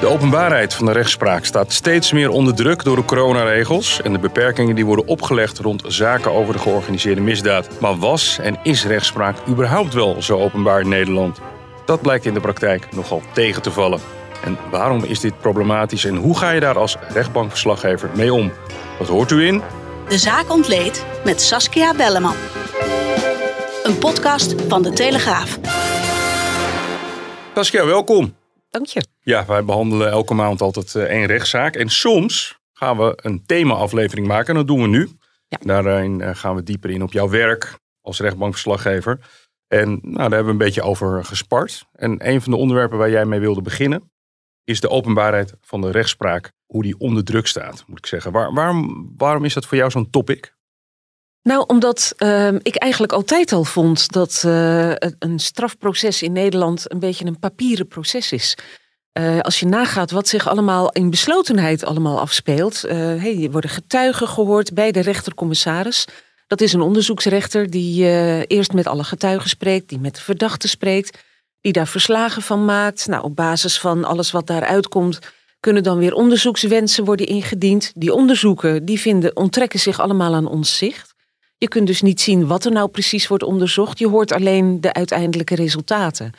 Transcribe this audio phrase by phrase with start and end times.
[0.00, 4.18] De openbaarheid van de rechtspraak staat steeds meer onder druk door de coronaregels en de
[4.18, 7.80] beperkingen die worden opgelegd rond zaken over de georganiseerde misdaad.
[7.80, 11.40] Maar was en is rechtspraak überhaupt wel zo openbaar in Nederland?
[11.84, 14.00] Dat blijkt in de praktijk nogal tegen te vallen.
[14.44, 18.52] En waarom is dit problematisch en hoe ga je daar als rechtbankverslaggever mee om?
[18.98, 19.62] Wat hoort u in?
[20.08, 22.36] De zaak ontleed met Saskia Belleman.
[23.82, 25.58] Een podcast van De Telegraaf.
[27.54, 28.34] Saskia, welkom.
[28.76, 29.06] Dank je.
[29.20, 31.76] Ja, wij behandelen elke maand altijd eh, één rechtszaak.
[31.76, 34.48] En soms gaan we een thema-aflevering maken.
[34.48, 35.08] En dat doen we nu.
[35.48, 35.58] Ja.
[35.60, 39.18] Daarin eh, gaan we dieper in op jouw werk als rechtbankverslaggever.
[39.66, 41.84] En nou, daar hebben we een beetje over gespart.
[41.92, 44.10] En een van de onderwerpen waar jij mee wilde beginnen...
[44.64, 46.52] is de openbaarheid van de rechtspraak.
[46.66, 48.32] Hoe die onder druk staat, moet ik zeggen.
[48.32, 50.55] Waar, waarom, waarom is dat voor jou zo'n topic?
[51.46, 56.98] Nou, omdat uh, ik eigenlijk altijd al vond dat uh, een strafproces in Nederland een
[56.98, 58.56] beetje een papieren proces is.
[59.18, 62.82] Uh, als je nagaat wat zich allemaal in beslotenheid allemaal afspeelt.
[62.82, 66.04] hey, je worden getuigen gehoord bij de rechtercommissaris.
[66.46, 68.04] Dat is een onderzoeksrechter die
[68.46, 71.18] eerst met alle getuigen spreekt, die met de verdachte spreekt,
[71.60, 73.06] die daar verslagen van maakt.
[73.06, 75.18] Nou, op basis van alles wat daaruit komt,
[75.60, 77.92] kunnen dan weer onderzoekswensen worden ingediend.
[77.94, 81.14] Die onderzoeken die vinden, onttrekken zich allemaal aan ons zicht.
[81.58, 83.98] Je kunt dus niet zien wat er nou precies wordt onderzocht.
[83.98, 86.32] Je hoort alleen de uiteindelijke resultaten.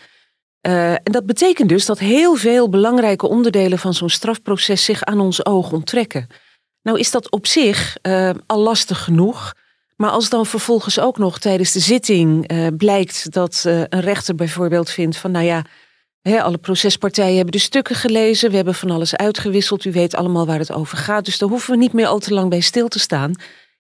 [0.61, 5.19] Uh, en dat betekent dus dat heel veel belangrijke onderdelen van zo'n strafproces zich aan
[5.19, 6.27] ons oog onttrekken.
[6.81, 9.53] Nou is dat op zich uh, al lastig genoeg.
[9.95, 14.89] Maar als dan vervolgens ook nog tijdens de zitting uh, blijkt dat een rechter bijvoorbeeld
[14.89, 15.63] vindt van nou ja,
[16.21, 20.59] alle procespartijen hebben de stukken gelezen, we hebben van alles uitgewisseld, u weet allemaal waar
[20.59, 22.99] het over gaat, dus daar hoeven we niet meer al te lang bij stil te
[22.99, 23.35] staan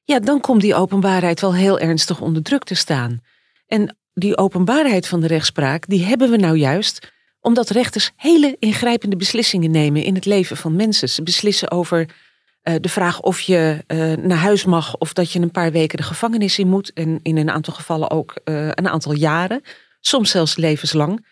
[0.07, 3.21] ja, dan komt die openbaarheid wel heel ernstig onder druk te staan.
[3.65, 9.15] En die openbaarheid van de rechtspraak, die hebben we nou juist omdat rechters hele ingrijpende
[9.15, 11.09] beslissingen nemen in het leven van mensen.
[11.09, 15.39] Ze beslissen over uh, de vraag of je uh, naar huis mag of dat je
[15.39, 16.93] een paar weken de gevangenis in moet.
[16.93, 19.61] En in een aantal gevallen ook uh, een aantal jaren,
[19.99, 21.25] soms zelfs levenslang.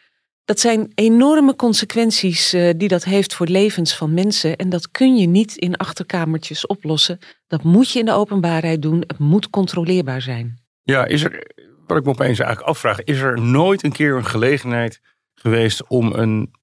[0.45, 4.55] Dat zijn enorme consequenties uh, die dat heeft voor levens van mensen.
[4.55, 7.19] En dat kun je niet in achterkamertjes oplossen.
[7.47, 9.03] Dat moet je in de openbaarheid doen.
[9.07, 10.63] Het moet controleerbaar zijn.
[10.83, 11.47] Ja, is er,
[11.87, 15.01] wat ik me opeens eigenlijk afvraag, is er nooit een keer een gelegenheid
[15.33, 16.53] geweest om een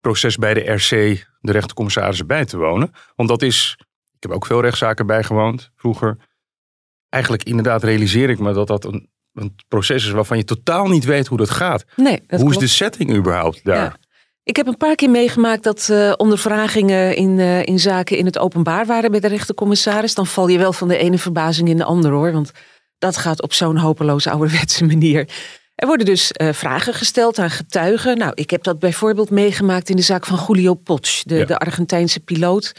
[0.00, 0.90] proces bij de RC,
[1.40, 2.90] de rechtercommissarissen, bij te wonen?
[3.14, 3.76] Want dat is,
[4.14, 6.16] ik heb ook veel rechtszaken bijgewoond vroeger.
[7.08, 11.04] Eigenlijk inderdaad realiseer ik me dat dat een een proces is waarvan je totaal niet
[11.04, 11.84] weet hoe dat gaat.
[11.96, 12.64] Nee, dat hoe klopt.
[12.64, 13.76] is de setting überhaupt daar?
[13.76, 13.96] Ja.
[14.42, 18.38] Ik heb een paar keer meegemaakt dat uh, ondervragingen in, uh, in zaken in het
[18.38, 20.14] openbaar waren bij de rechtercommissaris.
[20.14, 22.32] Dan val je wel van de ene verbazing in de andere hoor.
[22.32, 22.50] Want
[22.98, 25.28] dat gaat op zo'n hopeloos ouderwetse manier.
[25.74, 28.18] Er worden dus uh, vragen gesteld aan getuigen.
[28.18, 31.44] Nou, ik heb dat bijvoorbeeld meegemaakt in de zaak van Julio Potsch, de, ja.
[31.44, 32.72] de Argentijnse piloot.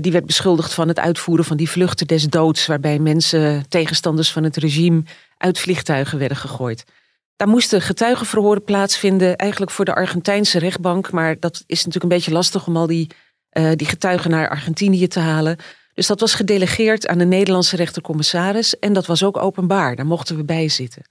[0.00, 4.42] Die werd beschuldigd van het uitvoeren van die vluchten des doods, waarbij mensen, tegenstanders van
[4.42, 5.02] het regime,
[5.36, 6.84] uit vliegtuigen werden gegooid.
[7.36, 11.10] Daar moesten getuigenverhoren plaatsvinden, eigenlijk voor de Argentijnse rechtbank.
[11.10, 13.10] Maar dat is natuurlijk een beetje lastig om al die,
[13.52, 15.56] uh, die getuigen naar Argentinië te halen.
[15.94, 18.78] Dus dat was gedelegeerd aan de Nederlandse rechtercommissaris.
[18.78, 21.02] En dat was ook openbaar, daar mochten we bij zitten.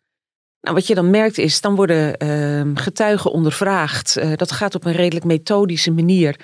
[0.62, 4.18] Nou, wat je dan merkt is, dan worden uh, getuigen ondervraagd.
[4.18, 6.36] Uh, dat gaat op een redelijk methodische manier.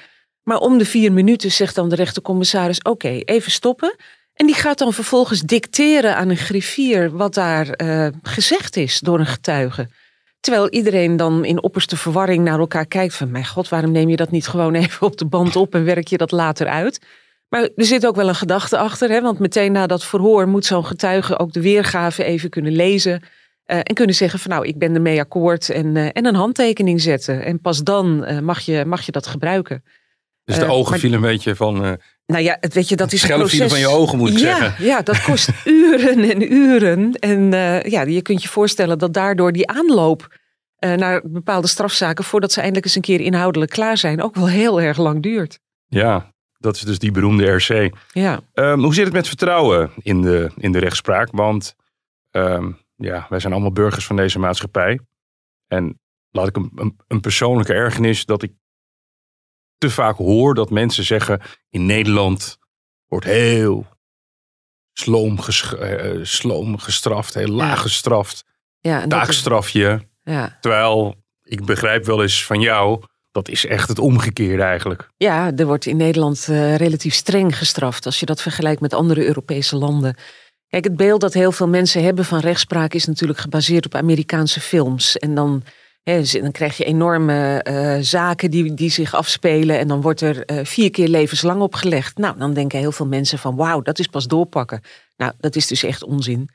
[0.48, 3.96] Maar om de vier minuten zegt dan de rechtercommissaris: Oké, even stoppen.
[4.34, 9.20] En die gaat dan vervolgens dicteren aan een griffier wat daar uh, gezegd is door
[9.20, 9.90] een getuige.
[10.40, 13.32] Terwijl iedereen dan in opperste verwarring naar elkaar kijkt van...
[13.32, 16.08] mijn god, waarom neem je dat niet gewoon even op de band op en werk
[16.08, 17.06] je dat later uit?
[17.50, 19.22] Maar er zit ook wel een gedachte achter, hè?
[19.22, 23.22] want meteen na dat verhoor moet zo'n getuige ook de weergave even kunnen lezen...
[23.72, 27.02] Uh, en kunnen zeggen van nou, ik ben ermee akkoord en, uh, en een handtekening
[27.02, 27.46] zetten.
[27.46, 29.84] En pas dan mag, je, mag je dat gebruiken.
[30.48, 32.00] Dus de ogen maar, vielen een beetje van...
[32.26, 33.72] Nou ja, het, weet je, dat is een proces.
[33.72, 34.86] van je ogen moet ik ja, zeggen.
[34.86, 37.14] Ja, dat kost uren en uren.
[37.14, 40.38] En uh, ja, je kunt je voorstellen dat daardoor die aanloop
[40.80, 44.48] uh, naar bepaalde strafzaken, voordat ze eindelijk eens een keer inhoudelijk klaar zijn, ook wel
[44.48, 45.60] heel erg lang duurt.
[45.88, 47.96] Ja, dat is dus die beroemde RC.
[48.12, 48.40] Ja.
[48.54, 51.28] Um, hoe zit het met vertrouwen in de, in de rechtspraak?
[51.32, 51.76] Want
[52.32, 55.00] um, ja, wij zijn allemaal burgers van deze maatschappij.
[55.68, 56.00] En
[56.32, 58.52] laat ik een, een, een persoonlijke ergernis dat ik
[59.78, 62.58] te vaak hoor dat mensen zeggen: in Nederland
[63.08, 63.86] wordt heel
[64.94, 67.82] sloom, ges- eh, sloom gestraft, heel laag Ja.
[67.82, 68.44] gestraft,
[68.80, 70.08] Ja, is- taakstrafje.
[70.24, 70.58] ja.
[70.62, 75.10] Terwijl ik begrijp wel eens van jou, dat is echt het omgekeerde eigenlijk.
[75.18, 79.26] Ja, er wordt in Nederland eh, relatief streng gestraft als je dat vergelijkt met andere
[79.26, 80.16] Europese landen.
[80.68, 84.60] Kijk, het beeld dat heel veel mensen hebben van rechtspraak is natuurlijk gebaseerd op Amerikaanse
[84.60, 85.18] films.
[85.18, 85.64] En dan,
[86.22, 90.46] z- dan krijg je enorme eh, zaken die, die zich afspelen en dan wordt er
[90.46, 92.18] eh, vier keer levenslang opgelegd.
[92.18, 94.82] Nou, dan denken heel veel mensen van wauw, dat is pas doorpakken.
[95.18, 96.50] Nou, dat is dus echt onzin.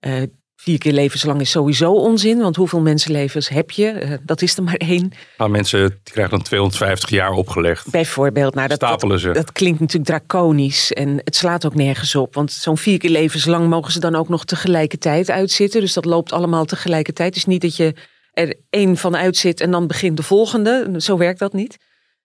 [0.00, 0.22] Eh,
[0.56, 4.18] vier keer levenslang is sowieso onzin, want hoeveel mensenlevens heb je?
[4.22, 5.12] Dat is er maar één.
[5.36, 7.90] Maar mensen die krijgen dan 250 jaar opgelegd.
[7.90, 9.30] Bijvoorbeeld, nou, dat, dat, Stapelen ze.
[9.30, 12.34] dat klinkt natuurlijk draconisch en het slaat ook nergens op.
[12.34, 15.80] Want zo'n vier keer levenslang mogen ze dan ook nog tegelijkertijd uitzitten.
[15.80, 17.28] Dus dat loopt allemaal tegelijkertijd.
[17.28, 17.94] Het is niet dat je
[18.38, 20.94] er één van uitzit en dan begint de volgende.
[20.96, 21.76] Zo werkt dat niet.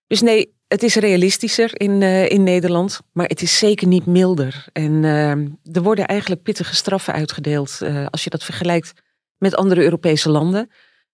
[0.07, 4.65] Dus nee, het is realistischer in, eh, in Nederland, maar het is zeker niet milder.
[4.71, 8.93] En eh, er worden eigenlijk pittige straffen uitgedeeld eh, als je dat vergelijkt
[9.37, 10.69] met andere Europese landen.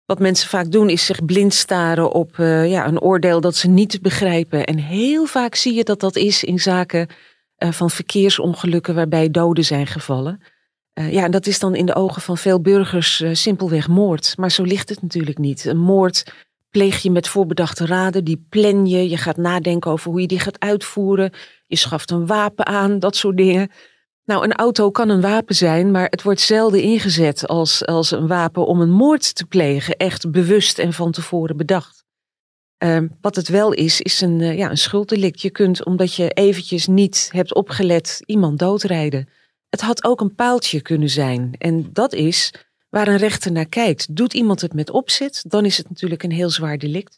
[0.06, 4.02] Wat mensen vaak doen is zich blind staren op ja, een oordeel dat ze niet
[4.02, 4.66] begrijpen.
[4.66, 7.08] En heel vaak zie je dat dat is in zaken
[7.58, 10.42] van verkeersongelukken waarbij doden zijn gevallen.
[11.00, 14.34] Eh, ja, en dat is dan in de ogen van veel burgers eh, simpelweg moord.
[14.38, 15.66] Maar zo ligt het natuurlijk niet.
[15.66, 16.34] Een moord
[16.70, 19.10] pleeg je met voorbedachte raden, die plan je.
[19.10, 21.32] Je gaat nadenken over hoe je die gaat uitvoeren.
[21.68, 23.72] Je schaft een wapen aan, dat soort dingen.
[24.26, 28.28] Nou, een auto kan een wapen zijn, maar het wordt zelden ingezet als, als een
[28.28, 29.96] wapen om een moord te plegen.
[29.96, 32.04] Echt bewust en van tevoren bedacht.
[32.78, 35.42] Ehm, wat het wel is, is een, eh, ja, een schulddelict.
[35.42, 39.30] Je kunt, omdat je eventjes niet hebt opgelet, iemand doodrijden.
[39.70, 41.56] Het had ook een paaltje kunnen zijn.
[41.58, 42.54] En dat is
[42.90, 44.16] waar een rechter naar kijkt.
[44.16, 47.18] Doet iemand het met opzet, dan is het natuurlijk een heel zwaar delict.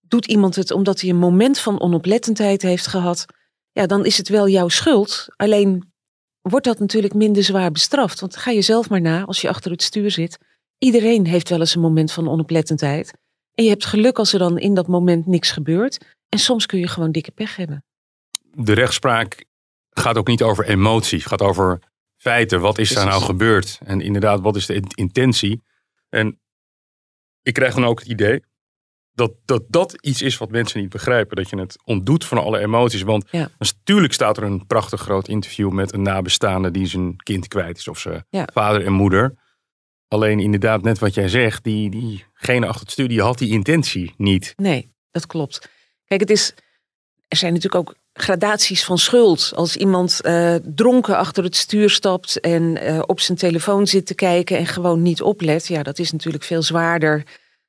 [0.00, 3.26] Doet iemand het omdat hij een moment van onoplettendheid heeft gehad,
[3.72, 5.26] ja, dan is het wel jouw schuld.
[5.36, 5.92] Alleen
[6.40, 8.20] wordt dat natuurlijk minder zwaar bestraft.
[8.20, 10.38] Want ga je zelf maar na als je achter het stuur zit.
[10.78, 13.12] Iedereen heeft wel eens een moment van onoplettendheid.
[13.54, 16.16] En je hebt geluk als er dan in dat moment niks gebeurt.
[16.28, 17.84] En soms kun je gewoon dikke pech hebben.
[18.54, 19.44] De rechtspraak
[19.90, 21.20] gaat ook niet over emotie.
[21.20, 21.78] Gaat over
[22.22, 22.60] feiten.
[22.60, 23.78] Wat is daar nou gebeurd?
[23.84, 25.62] En inderdaad, wat is de in- intentie?
[26.08, 26.40] En
[27.42, 28.42] ik krijg dan ook het idee
[29.12, 31.36] dat, dat dat iets is wat mensen niet begrijpen.
[31.36, 33.02] Dat je het ontdoet van alle emoties.
[33.02, 33.48] Want Ja.
[33.58, 37.88] natuurlijk staat er een prachtig groot interview met een nabestaande die zijn kind kwijt is.
[37.88, 38.48] Of zijn Ja.
[38.52, 39.34] vader en moeder.
[40.08, 44.14] Alleen inderdaad, net wat jij zegt, die, diegene achter het stuur, die had die intentie
[44.16, 44.52] niet.
[44.56, 45.68] Nee, dat klopt.
[46.04, 46.54] Kijk, het is.
[47.28, 49.52] Er zijn natuurlijk ook gradaties van schuld.
[49.54, 54.14] Als iemand eh, dronken achter het stuur stapt en eh, op zijn telefoon zit te
[54.14, 57.22] kijken en gewoon niet oplet, ja, dat is natuurlijk veel zwaarder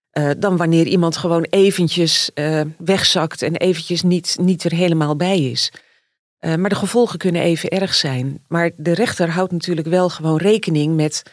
[0.10, 2.32] eh, dan wanneer iemand gewoon eventjes
[2.78, 5.72] wegzakt en eventjes niet, niet er helemaal bij is.
[6.58, 8.44] Maar de gevolgen kunnen even erg zijn.
[8.48, 11.24] Maar de rechter houdt natuurlijk wel gewoon rekening met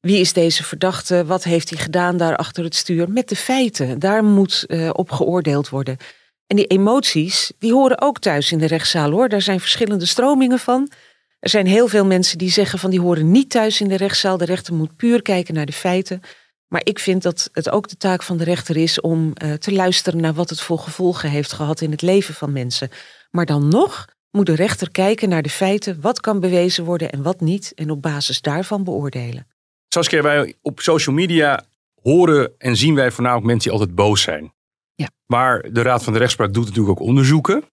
[0.00, 3.98] wie is deze verdachte, wat heeft hij gedaan daar achter het stuur, met de feiten.
[3.98, 5.96] Daar moet op geoordeeld worden.
[6.46, 9.28] En die emoties, die horen ook thuis in de rechtszaal hoor.
[9.28, 10.90] Daar zijn verschillende stromingen van.
[11.38, 14.36] Er zijn heel veel mensen die zeggen van die horen niet thuis in de rechtszaal.
[14.36, 16.20] De rechter moet puur kijken naar de feiten.
[16.68, 19.72] Maar ik vind dat het ook de taak van de rechter is om eh, te
[19.72, 22.90] luisteren naar wat het voor gevolgen heeft gehad in het leven van mensen.
[23.30, 27.22] Maar dan nog moet de rechter kijken naar de feiten, wat kan bewezen worden en
[27.22, 29.46] wat niet, en op basis daarvan beoordelen.
[29.88, 31.64] Saskia, wij op social media
[32.02, 34.52] horen en zien wij voornamelijk mensen die altijd boos zijn.
[34.96, 35.10] Ja.
[35.26, 37.64] Maar de Raad van de Rechtspraak doet natuurlijk ook onderzoeken.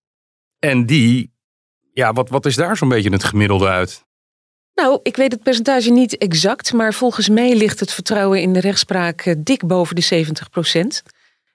[0.59, 1.33] En die,
[1.93, 4.05] ja, wat, wat is daar zo'n beetje het gemiddelde uit?
[4.73, 8.59] Nou, ik weet het percentage niet exact, maar volgens mij ligt het vertrouwen in de
[8.59, 11.03] rechtspraak eh, dik boven de 70 procent.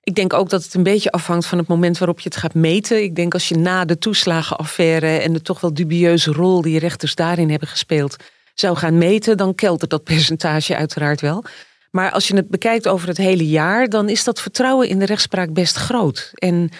[0.02, 2.54] Ik denk ook dat het een beetje afhangt van het moment waarop je het gaat
[2.54, 3.02] meten.
[3.02, 7.14] Ik denk als je na de toeslagenaffaire en de toch wel dubieuze rol die rechters
[7.14, 8.16] daarin hebben gespeeld,
[8.54, 11.44] zou gaan meten, dan keltert dat percentage uiteraard wel.
[11.90, 15.04] Maar als je het bekijkt over het hele jaar, dan is dat vertrouwen in de
[15.04, 16.30] rechtspraak best groot.
[16.34, 16.70] En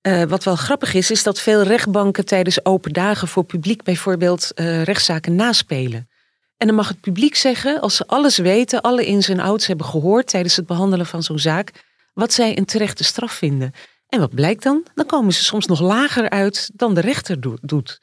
[0.00, 4.54] eh, wat wel grappig is, is dat veel rechtbanken tijdens open dagen voor publiek bijvoorbeeld
[4.54, 6.08] eh, rechtszaken naspelen.
[6.56, 9.86] En dan mag het publiek zeggen, als ze alles weten, alle ins en outs hebben
[9.86, 11.72] gehoord tijdens het behandelen van zo'n zaak,
[12.14, 13.72] wat zij een terechte straf vinden.
[14.08, 14.86] En wat blijkt dan?
[14.94, 17.98] Dan komen ze soms nog lager uit dan de rechter do- doet.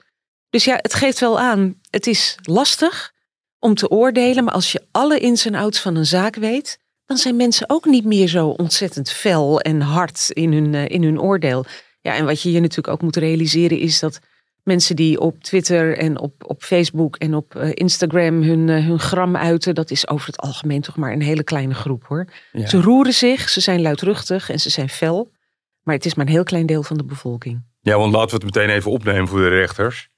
[0.50, 3.14] Dus ja, het geeft wel aan, het is lastig
[3.60, 7.18] om te oordelen, maar als je alle ins en outs van een zaak weet, dan
[7.18, 11.20] zijn mensen ook niet meer zo ontzettend fel en hard in hun, eh, in hun
[11.22, 11.66] oordeel.
[12.02, 14.20] Ja, en wat je hier natuurlijk ook moet realiseren is dat
[14.64, 19.00] mensen die op Twitter en op, op Facebook en op eh, Instagram hun, eh, hun
[19.00, 22.28] gram uiten, dat is over het algemeen toch maar een hele kleine groep hoor.
[22.52, 22.68] Ja.
[22.68, 25.32] Ze roeren zich, ze zijn luidruchtig en ze zijn fel.
[25.84, 27.64] Maar het is maar een heel klein deel van de bevolking.
[27.82, 30.10] Ja, want laten we het meteen even opnemen voor de rechters.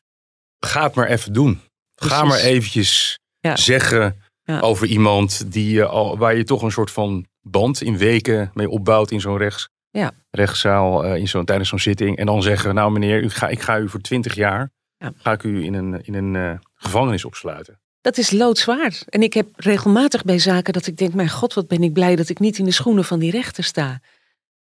[0.60, 1.62] Ga het maar even doen.
[1.96, 3.56] Ga maar eventjes Ja.
[3.56, 4.60] zeggen Ja.
[4.60, 9.12] over iemand die, al, waar je toch een soort van band in weken mee opbouwt
[9.12, 10.12] in zo'n rechts, Ja.
[10.32, 12.18] rechtszaal, eh, in zo'n, tijdens zo'n zitting.
[12.18, 15.12] En dan zeggen, nou meneer, u ga, ik ga u voor twintig jaar, Ja.
[15.16, 17.80] ga ik u in een, in een eh, gevangenis opsluiten.
[18.02, 19.02] Dat is loodzwaar.
[19.10, 22.16] En ik heb regelmatig bij zaken dat ik denk, mijn god, wat ben ik blij
[22.16, 24.00] dat ik niet in de schoenen van die rechter sta.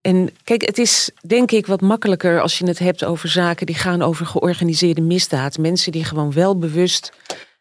[0.01, 3.75] En kijk, het is denk ik wat makkelijker als je het hebt over zaken die
[3.75, 5.59] gaan over georganiseerde misdaad.
[5.59, 7.13] Mensen die gewoon wel bewust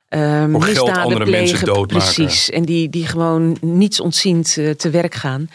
[0.10, 1.32] misdaden andere plegen.
[1.32, 2.14] mensen doodmaken.
[2.14, 2.50] Precies.
[2.50, 5.50] En die, die gewoon niets ontziend eh, te werk gaan.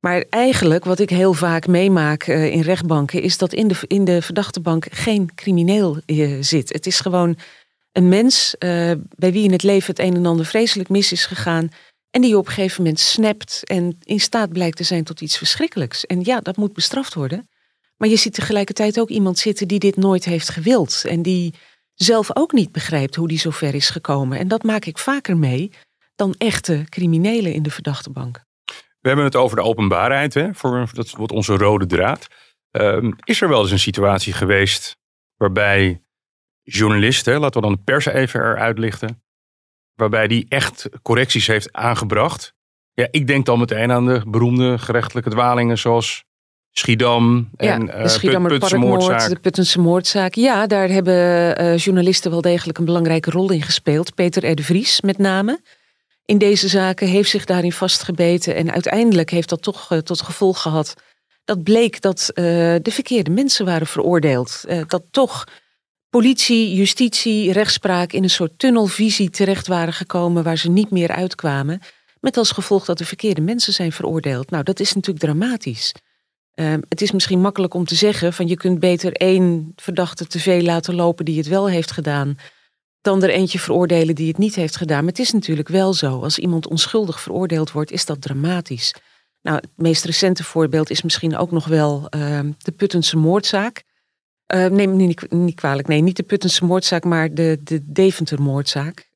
[0.00, 4.04] Maar eigenlijk, wat ik heel vaak meemaak eh, in rechtbanken, is dat in de, in
[4.04, 6.72] de verdachtebank geen crimineel eh, zit.
[6.72, 7.36] Het is gewoon
[7.92, 8.54] een mens
[9.16, 11.68] bij wie in het leven het een en ander vreselijk mis is gegaan.
[12.10, 15.38] En die op een gegeven moment snapt en in staat blijkt te zijn tot iets
[15.38, 16.06] verschrikkelijks.
[16.06, 17.48] En ja, dat moet bestraft worden.
[17.96, 21.04] Maar je ziet tegelijkertijd ook iemand zitten die dit nooit heeft gewild.
[21.08, 21.54] En die
[21.94, 24.38] zelf ook niet begrijpt hoe die zo ver is gekomen.
[24.38, 25.70] En dat maak ik vaker mee
[26.14, 28.42] dan echte criminelen in de verdachtebank.
[29.00, 32.26] We hebben het over de openbaarheid, hè, voor, dat wordt onze rode draad.
[32.70, 34.96] Ehm, is er wel eens een situatie geweest
[35.36, 36.02] waarbij
[36.62, 39.22] journalisten, laten we dan de pers even eruit lichten,
[39.94, 42.54] waarbij die echt correcties heeft aangebracht?
[42.92, 46.24] Ja, ik denk dan meteen aan de beroemde gerechtelijke dwalingen zoals
[46.78, 49.28] Schiedam en ja, eh, de Schiedammer Put- Putse Parkmoord, moordzaak.
[49.28, 50.34] de Puttense moordzaak.
[50.34, 54.14] Ja, daar hebben eh, journalisten wel degelijk een belangrijke rol in gespeeld.
[54.14, 54.54] Peter R.
[54.54, 55.60] de Vries met name.
[56.24, 58.54] In deze zaken heeft zich daarin vastgebeten.
[58.54, 60.94] En uiteindelijk heeft dat toch eh, tot gevolg gehad.
[61.44, 62.44] Dat bleek dat eh,
[62.82, 64.64] de verkeerde mensen waren veroordeeld.
[64.68, 65.44] Eh, dat toch
[66.08, 71.80] politie, justitie, rechtspraak in een soort tunnelvisie terecht waren gekomen waar ze niet meer uitkwamen.
[72.20, 74.50] Met als gevolg dat de verkeerde mensen zijn veroordeeld.
[74.50, 75.92] Nou, dat is natuurlijk dramatisch.
[76.54, 80.38] Ehm, het is misschien makkelijk om te zeggen van je kunt beter één verdachte te
[80.38, 82.38] veel laten lopen die het wel heeft gedaan,
[83.00, 84.98] dan er eentje veroordelen die het niet heeft gedaan.
[84.98, 88.94] Maar het is natuurlijk wel zo, als iemand onschuldig veroordeeld wordt, is dat dramatisch.
[89.42, 93.82] Nou, het meest recente voorbeeld is misschien ook nog wel ehm, de Puttense moordzaak.
[94.54, 98.42] Uh, neem me niet, niet kwalijk, nee, niet de Puttense moordzaak, maar de, de Deventer
[98.42, 99.12] moordzaak.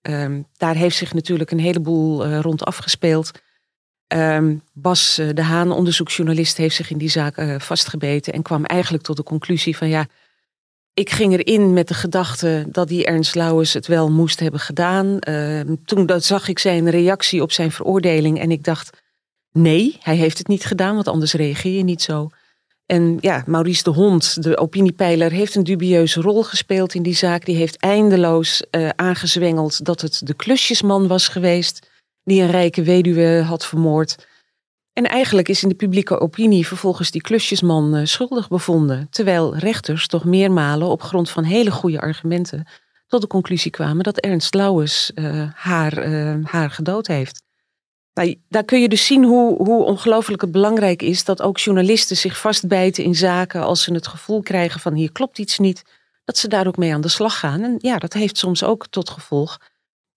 [0.56, 3.30] Daar heeft zich natuurlijk een heleboel eh, rond afgespeeld.
[4.08, 8.64] Ehm, Bas eh, de Haan, onderzoeksjournalist, heeft zich in die zaak eh, vastgebeten en kwam
[8.64, 10.06] eigenlijk tot de conclusie van ja,
[10.94, 15.18] ik ging erin met de gedachte dat die Ernst Lauwers het wel moest hebben gedaan.
[15.18, 19.02] Ehm, toen dat zag ik zijn reactie op zijn veroordeling en ik dacht
[19.52, 22.28] nee, hij heeft het niet gedaan, want anders reageer je niet zo.
[22.86, 27.44] En ja, Maurice de Hond, de opiniepeiler, heeft een dubieuze rol gespeeld in die zaak.
[27.44, 31.87] Die heeft eindeloos uh, aangezwengeld dat het de klusjesman was geweest
[32.28, 34.26] die een rijke weduwe had vermoord.
[34.92, 39.06] En eigenlijk is in de publieke opinie vervolgens die klusjesman uh, schuldig bevonden.
[39.10, 42.66] Terwijl rechters toch meermalen op grond van hele goede argumenten
[43.06, 46.08] tot de conclusie kwamen dat Ernst Lauwers uh, haar,
[46.42, 47.42] haar gedood heeft.
[48.18, 52.16] Nou, daar kun je dus zien hoe, hoe ongelooflijk het belangrijk is dat ook journalisten
[52.16, 55.82] zich vastbijten in zaken als ze het gevoel krijgen van hier klopt iets niet,
[56.24, 57.62] dat ze daar ook mee aan de slag gaan.
[57.62, 59.58] En ja, dat heeft soms ook tot gevolg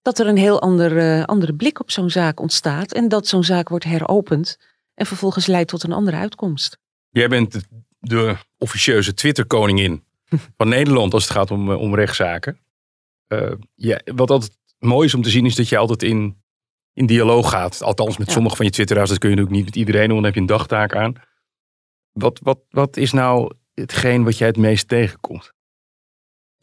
[0.02, 3.44] dat er een heel ander, uh, andere blik op zo'n zaak ontstaat en dat zo'n
[3.44, 4.58] zaak wordt heropend
[4.94, 6.78] en vervolgens leidt tot een andere uitkomst.
[7.10, 7.62] Jij bent de,
[8.00, 10.04] de officieuze Twitter-koningin
[10.58, 12.60] van Nederland als het gaat om, om rechtszaken.
[13.28, 16.42] Uh, ja, wat altijd mooi is om te zien is dat je altijd in
[16.94, 17.84] in dialoog gaat.
[17.84, 18.34] Althans, met ja.
[18.34, 20.40] sommige van je twitteraars, dat kun je natuurlijk niet met iedereen doen, dan heb je
[20.40, 21.14] een dagtaak aan.
[22.12, 25.54] Wat, wat, wat is nou hetgeen wat jij het meest tegenkomt?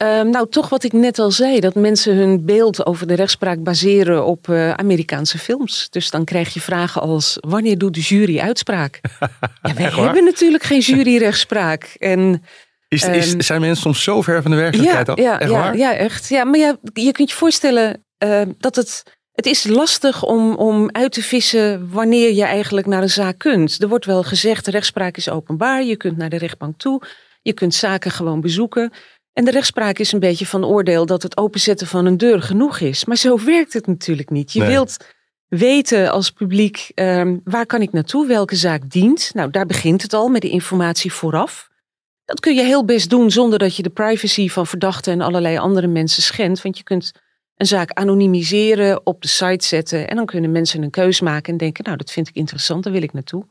[0.03, 3.63] Uh, nou, toch wat ik net al zei, dat mensen hun beeld over de rechtspraak
[3.63, 5.87] baseren op uh, Amerikaanse films.
[5.89, 8.99] Dus dan krijg je vragen als, wanneer doet de jury uitspraak?
[9.61, 11.95] ja, wij hebben natuurlijk geen juryrechtspraak.
[11.97, 12.43] En
[12.87, 15.19] is, is, um, zijn mensen soms zo ver van de werkelijkheid ja, af?
[15.19, 15.77] Ja, echt ja, waar?
[15.77, 16.29] ja, echt.
[16.29, 19.03] Ja, maar ja, je kunt je voorstellen uh, dat het
[19.39, 23.81] het is lastig om, om uit te vissen wanneer je eigenlijk naar een zaak kunt.
[23.81, 25.83] Er wordt wel gezegd, de rechtspraak is openbaar.
[25.83, 27.01] Je kunt naar de rechtbank toe.
[27.41, 28.91] Je kunt zaken gewoon bezoeken.
[29.39, 32.79] En de rechtspraak is een beetje van oordeel dat het openzetten van een deur genoeg
[32.79, 33.05] is.
[33.05, 34.53] Maar zo werkt het natuurlijk niet.
[34.53, 34.69] Je nee.
[34.69, 34.97] wilt
[35.47, 38.27] weten als publiek, um, waar kan ik naartoe?
[38.27, 39.31] Welke zaak dient?
[39.33, 41.69] Nou, daar begint het al met de informatie vooraf.
[42.25, 45.57] Dat kun je heel best doen zonder dat je de privacy van verdachten en allerlei
[45.57, 46.61] andere mensen schendt.
[46.61, 47.11] Want je kunt
[47.55, 50.07] een zaak anonimiseren, op de site zetten.
[50.07, 52.93] En dan kunnen mensen een keus maken en denken, nou dat vind ik interessant, daar
[52.93, 53.43] wil ik naartoe.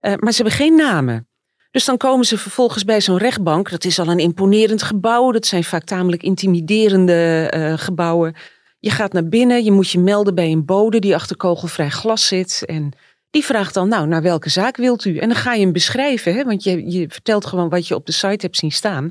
[0.00, 1.28] Uh, maar ze hebben geen namen.
[1.76, 3.70] Dus dan komen ze vervolgens bij zo'n rechtbank.
[3.70, 5.30] Dat is al een imponerend gebouw.
[5.30, 8.34] Dat zijn vaak tamelijk intimiderende uh, gebouwen.
[8.78, 12.26] Je gaat naar binnen, je moet je melden bij een bode die achter kogelvrij glas
[12.26, 12.62] zit.
[12.66, 12.92] En
[13.30, 15.18] Die vraagt dan, nou, naar welke zaak wilt u?
[15.18, 16.44] En dan ga je hem beschrijven, hè?
[16.44, 19.04] want je, je vertelt gewoon wat je op de site hebt zien staan.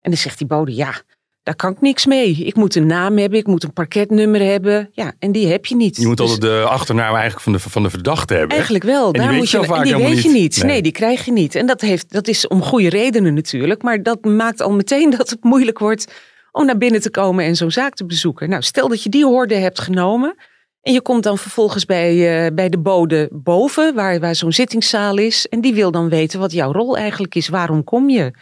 [0.00, 1.02] En dan zegt die bode, ja,
[1.46, 2.30] daar kan ik niks mee.
[2.30, 4.88] Ik moet een naam hebben, ik moet een parketnummer hebben.
[4.92, 5.96] Ja, en die heb je niet.
[5.96, 8.50] Je moet Dus altijd de achternaam eigenlijk van de, van de verdachte hebben.
[8.50, 9.12] Eigenlijk wel.
[9.12, 10.56] die daar moet je en die weet je niet.
[10.56, 10.70] Nee.
[10.70, 10.82] Nee.
[10.82, 11.54] die krijg je niet.
[11.54, 13.82] En dat, heeft, dat is om goede redenen natuurlijk.
[13.82, 16.12] Maar dat maakt al meteen dat het moeilijk wordt
[16.52, 18.48] om naar binnen te komen en zo'n zaak te bezoeken.
[18.48, 20.34] Nou, stel dat je die horde hebt genomen.
[20.82, 25.18] En je komt dan vervolgens bij, eh, bij de bode boven, waar, waar zo'n zittingszaal
[25.18, 25.46] is.
[25.48, 27.48] En die wil dan weten wat jouw rol eigenlijk is.
[27.48, 28.32] Waarom kom je?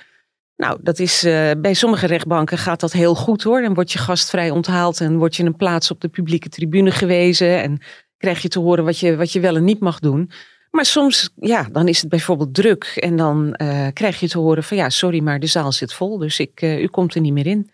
[0.56, 3.62] Nou, dat is, eh, bij sommige rechtbanken gaat dat heel goed hoor.
[3.62, 7.62] Dan word je gastvrij onthaald en word je een plaats op de publieke tribune gewezen.
[7.62, 7.78] En
[8.16, 10.30] krijg je te horen wat je, wat je wel en niet mag doen.
[10.70, 12.84] Maar soms, ja, dan is het bijvoorbeeld druk.
[12.84, 16.18] En dan eh, krijg je te horen van ja, sorry, maar de zaal zit vol.
[16.18, 17.70] Dus ik, eh, u komt er niet meer in.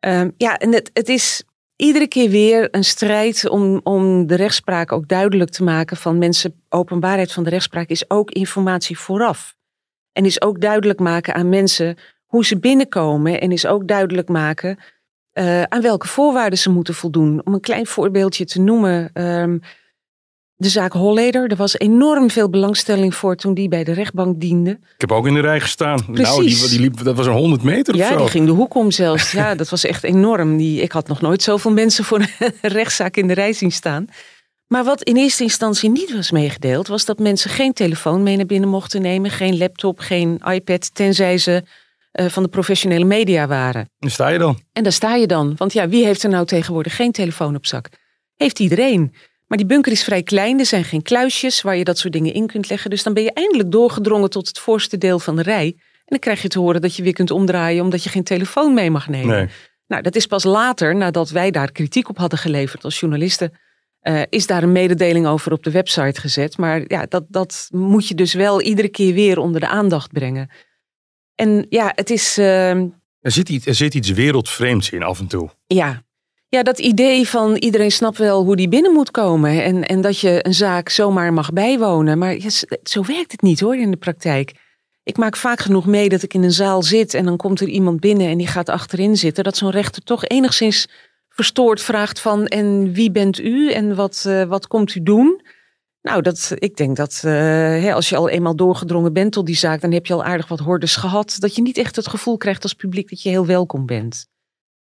[0.00, 1.42] Ehm, ja, en het, het is
[1.76, 6.62] iedere keer weer een strijd om, om de rechtspraak ook duidelijk te maken van mensen.
[6.68, 9.54] Openbaarheid van de rechtspraak is ook informatie vooraf.
[10.16, 11.96] En is ook duidelijk maken aan mensen
[12.26, 13.40] hoe ze binnenkomen.
[13.40, 14.78] En is ook duidelijk maken
[15.32, 17.40] eh, aan welke voorwaarden ze moeten voldoen.
[17.44, 19.10] Om een klein voorbeeldje te noemen.
[19.12, 19.58] ehm,
[20.56, 24.70] de zaak Holleder, er was enorm veel belangstelling voor toen die bij de rechtbank diende.
[24.70, 25.98] Ik heb ook in de rij gestaan.
[26.06, 26.60] Nou, Precies.
[26.60, 28.16] die, die liep, dat was een 100 meter of Ja, zo.
[28.16, 29.32] die ging de hoek om zelfs.
[29.32, 30.56] Ja, dat was echt enorm.
[30.56, 34.06] Die, ik had nog nooit zoveel mensen voor een rechtszaak in de rij zien staan.
[34.66, 38.46] Maar wat in eerste instantie niet was meegedeeld, was dat mensen geen telefoon mee naar
[38.46, 41.62] binnen mochten nemen, geen laptop, geen iPad, tenzij ze
[42.12, 43.90] eh, van de professionele media waren.
[43.98, 44.58] Daar sta je dan.
[44.72, 45.54] En daar sta je dan.
[45.56, 47.88] Want ja, wie heeft er nou tegenwoordig geen telefoon op zak?
[48.36, 49.14] Heeft iedereen.
[49.46, 50.58] Maar die bunker is vrij klein.
[50.58, 52.90] Er zijn geen kluisjes waar je dat soort dingen in kunt leggen.
[52.90, 55.66] Dus dan ben je eindelijk doorgedrongen tot het voorste deel van de rij.
[55.76, 58.74] En dan krijg je te horen dat je weer kunt omdraaien omdat je geen telefoon
[58.74, 59.36] mee mag nemen.
[59.36, 59.48] Nee.
[59.86, 63.52] Nou, dat is pas later, nadat wij daar kritiek op hadden geleverd als journalisten,
[64.06, 66.56] eh, is daar een mededeling over op de website gezet.
[66.58, 70.50] Maar ja, dat, dat moet je dus wel iedere keer weer onder de aandacht brengen.
[71.34, 72.38] En ja, het is.
[72.38, 72.86] ehm,
[73.20, 75.48] Er zit, iets, er zit iets wereldvreemds in af en toe.
[75.66, 76.02] ja.
[76.48, 79.62] ja, dat idee van iedereen snapt wel hoe die binnen moet komen.
[79.64, 82.18] En, en dat je een zaak zomaar mag bijwonen.
[82.18, 82.48] Maar ja,
[82.82, 84.52] zo werkt het niet hoor in de praktijk.
[85.02, 87.68] Ik maak vaak genoeg mee dat ik in een zaal zit en dan komt er
[87.68, 89.44] iemand binnen en die gaat achterin zitten.
[89.44, 90.86] Dat zo'n rechter toch enigszins
[91.36, 95.42] verstoord vraagt van en wie bent u en wat, eh, wat komt u doen?
[96.02, 97.32] Nou, dat, ik denk dat eh,
[97.82, 100.48] hè, als je al eenmaal doorgedrongen bent tot die zaak, dan heb je al aardig
[100.48, 101.36] wat hordes gehad.
[101.38, 104.26] Dat je niet echt het gevoel krijgt als publiek dat je heel welkom bent.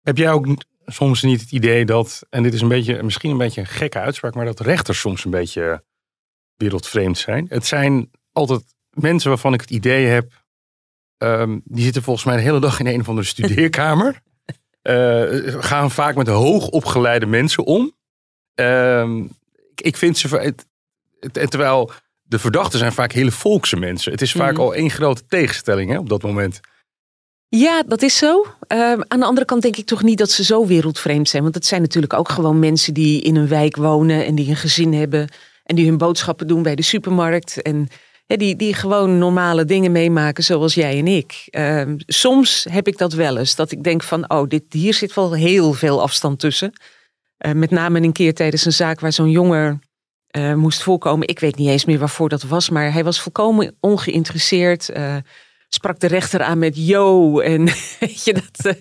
[0.02, 0.46] Heb jij ook
[0.86, 3.98] soms niet het idee dat, en dit is een beetje, misschien een beetje een gekke
[3.98, 5.84] uitspraak, maar dat rechters soms een beetje
[6.56, 7.46] wereldvreemd zijn?
[7.48, 10.44] Het zijn altijd mensen waarvan ik het idee heb,
[11.16, 14.22] ehm, die zitten volgens mij de hele dag in een of andere studeerkamer.
[14.84, 15.22] Eh,
[15.60, 17.92] gaan vaak met hoogopgeleide mensen om.
[18.54, 19.18] Ehm,
[19.70, 20.38] ik, ik vind ze,
[21.32, 21.90] en terwijl
[22.22, 24.12] de verdachten zijn vaak hele volkse mensen.
[24.12, 24.60] Het is vaak Mhm.
[24.60, 26.60] al één grote tegenstelling hè, op dat moment.
[27.48, 28.46] Ja, dat is zo.
[28.66, 31.42] Ehm, aan de andere kant denk ik toch niet dat ze zo wereldvreemd zijn.
[31.42, 34.56] Want het zijn natuurlijk ook gewoon mensen die in een wijk wonen en die een
[34.56, 35.28] gezin hebben.
[35.64, 37.62] En die hun boodschappen doen bij de supermarkt.
[37.62, 37.88] En
[38.26, 41.46] die, die gewoon normale dingen meemaken zoals jij en ik.
[41.50, 43.56] Ehm, soms heb ik dat wel eens.
[43.56, 46.72] Dat ik denk van, oh, dit, hier zit wel heel veel afstand tussen.
[47.36, 49.82] Eh, met name een keer tijdens een zaak waar zo'n jongen
[50.26, 51.28] eh, moest voorkomen.
[51.28, 52.70] Ik weet niet eens meer waarvoor dat was.
[52.70, 54.88] Maar hij was volkomen ongeïnteresseerd.
[54.88, 55.16] eh,
[55.68, 57.40] sprak de rechter aan met yo.
[57.40, 57.64] En
[58.00, 58.76] weet je, dat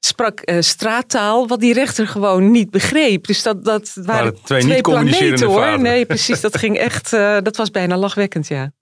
[0.00, 3.26] sprak straattaal, wat die rechter gewoon niet begreep.
[3.26, 5.80] Dus dat, dat waren Waren twee twee, niet communicerende planeten hoor.
[5.80, 6.40] Nee, precies.
[6.40, 8.72] Dat ging echt, dat was bijna lachwekkend, ja.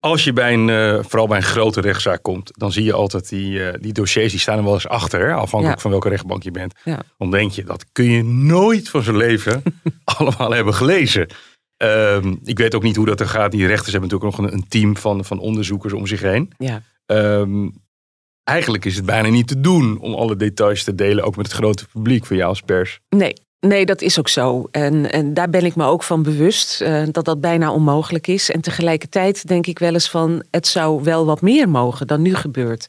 [0.00, 3.28] Als je bij een, eh, vooral bij een grote rechtszaak komt, dan zie je altijd
[3.28, 5.82] die, eh, die dossiers, die staan er wel eens achter, hè, afhankelijk Ja.
[5.82, 6.74] van welke rechtbank je bent.
[6.84, 7.02] Ja.
[7.18, 9.62] Dan denk je, dat kun je nooit van zijn leven
[10.18, 11.26] allemaal hebben gelezen.
[11.76, 13.50] Ehm, ik weet ook niet hoe dat er gaat.
[13.50, 16.52] Die rechters hebben natuurlijk nog een, een team van, van onderzoekers om zich heen.
[16.58, 16.82] ja.
[17.06, 17.68] Ehm,
[18.44, 21.54] eigenlijk is het bijna niet te doen om alle details te delen, ook met het
[21.54, 23.00] grote publiek van jou als pers.
[23.08, 24.68] Nee, nee, dat is ook zo.
[24.70, 28.50] En, en daar ben ik me ook van bewust eh, dat dat bijna onmogelijk is.
[28.50, 32.34] En tegelijkertijd denk ik wel eens van het zou wel wat meer mogen dan nu
[32.34, 32.86] gebeurt.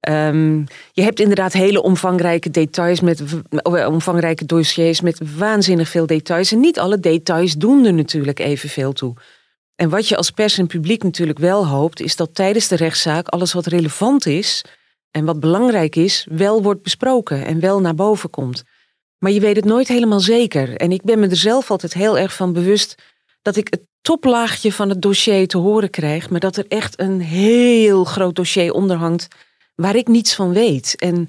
[0.00, 0.58] Ehm,
[0.92, 6.52] je hebt inderdaad hele omvangrijke details met w- eh, omvangrijke dossiers met waanzinnig veel details.
[6.52, 9.14] En niet alle details doen er natuurlijk evenveel toe.
[9.74, 13.28] En wat je als pers en publiek natuurlijk wel hoopt, is dat tijdens de rechtszaak
[13.28, 14.64] alles wat relevant is
[15.10, 18.64] en wat belangrijk is, wel wordt besproken en wel naar boven komt.
[19.22, 20.76] Maar je weet het nooit helemaal zeker.
[20.76, 22.94] En ik ben me er zelf altijd heel erg van bewust
[23.42, 27.20] dat ik het toplaagje van het dossier te horen krijg, maar dat er echt een
[27.20, 29.28] heel groot dossier onder hangt
[29.74, 30.94] waar ik niets van weet.
[30.96, 31.28] En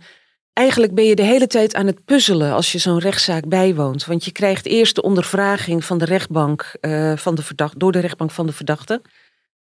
[0.54, 4.06] eigenlijk ben je de hele tijd aan het puzzelen als je zo'n rechtszaak bijwoont.
[4.06, 8.00] Want je krijgt eerst de ondervraging van de rechtbank, uh, van de verdachte, door de
[8.00, 9.02] rechtbank van de verdachte.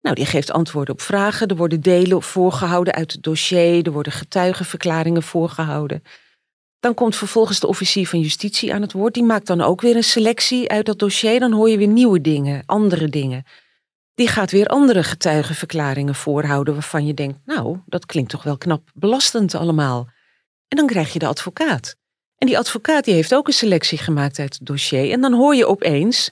[0.02, 1.48] Nou, die geeft antwoorden op vragen.
[1.48, 3.86] Er worden delen voorgehouden uit het dossier.
[3.86, 6.04] Er worden getuigenverklaringen voorgehouden.
[6.82, 9.14] Dan komt vervolgens de officier van justitie aan het woord.
[9.14, 11.40] Die maakt dan ook weer een selectie uit dat dossier.
[11.40, 13.44] Dan hoor je weer nieuwe dingen, andere dingen.
[14.14, 18.90] Die gaat weer andere getuigenverklaringen voorhouden waarvan je denkt, nou, dat klinkt toch wel knap
[18.94, 20.10] belastend allemaal.
[20.68, 21.96] En dan krijg je de advocaat.
[22.38, 25.12] En die advocaat die heeft ook een selectie gemaakt uit het dossier.
[25.12, 26.30] En dan hoor je opeens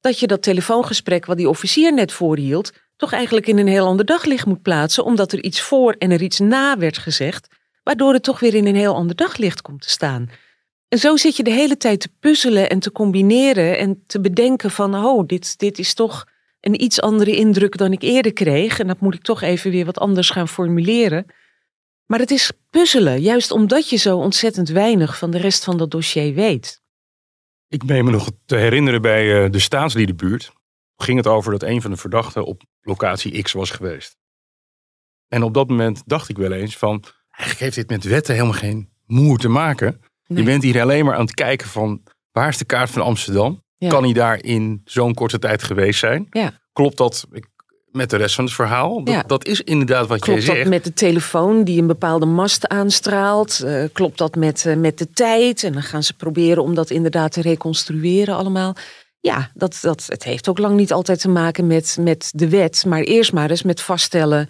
[0.00, 4.06] dat je dat telefoongesprek wat die officier net voorhield, toch eigenlijk in een heel ander
[4.06, 7.48] daglicht moet plaatsen, omdat er iets voor en er iets na werd gezegd,
[7.88, 10.30] waardoor het toch weer in een heel ander daglicht komt te staan.
[10.88, 14.70] En zo zit je de hele tijd te puzzelen en te combineren en te bedenken
[14.70, 16.26] van, oh, dit, dit is toch
[16.60, 18.78] een iets andere indruk dan ik eerder kreeg.
[18.78, 21.26] En dat moet ik toch even weer wat anders gaan formuleren.
[22.06, 25.90] Maar het is puzzelen, juist omdat je zo ontzettend weinig van de rest van dat
[25.90, 26.82] dossier weet.
[27.68, 30.52] Ik meen me nog te herinneren bij uh, de staatsliedenbuurt.
[30.96, 34.16] Ging het over dat een van de verdachten op locatie X was geweest.
[35.28, 37.04] En op dat moment dacht ik wel eens van,
[37.38, 40.00] eigenlijk heeft dit met wetten helemaal geen moer te maken.
[40.26, 43.62] Je bent hier alleen maar aan het kijken van, waar is de kaart van Amsterdam?
[43.88, 46.26] Kan hij daar in zo'n korte tijd geweest zijn?
[46.30, 46.52] Ja.
[46.72, 47.26] Klopt dat
[47.90, 49.04] met de rest van het verhaal?
[49.04, 49.22] Dat, Ja.
[49.26, 50.68] dat is inderdaad wat Klopt jij dat zegt.
[50.68, 53.60] met de telefoon die een bepaalde mast aanstraalt?
[53.60, 55.62] Eh, klopt dat met, eh, met de tijd?
[55.64, 58.76] En dan gaan ze proberen om dat inderdaad te reconstrueren allemaal.
[59.20, 62.84] Ja, dat, dat, het heeft ook lang niet altijd te maken met, met de wet.
[62.86, 64.48] Maar eerst maar eens met vaststellen...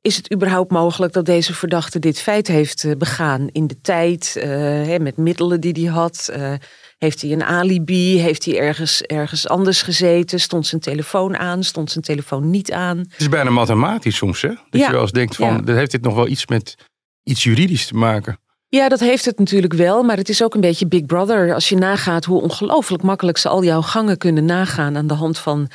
[0.00, 4.36] is het überhaupt mogelijk dat deze verdachte dit feit heeft eh, begaan in de tijd...
[4.40, 6.28] eh, met middelen die hij had...
[6.32, 6.52] eh,
[6.98, 8.18] heeft hij een alibi?
[8.18, 10.40] Heeft hij ergens, ergens anders gezeten?
[10.40, 11.62] Stond zijn telefoon aan?
[11.64, 12.98] Stond zijn telefoon niet aan?
[12.98, 14.48] Het is bijna mathematisch soms, hè?
[14.48, 14.86] Dat Ja.
[14.86, 15.74] je wel eens denkt van, Ja.
[15.74, 16.74] heeft dit nog wel iets met
[17.22, 18.38] iets juridisch te maken.
[18.68, 21.54] Ja, dat heeft het natuurlijk wel, maar het is ook een beetje Big Brother.
[21.54, 25.38] Als je nagaat hoe ongelooflijk makkelijk ze al jouw gangen kunnen nagaan aan de hand
[25.38, 25.68] van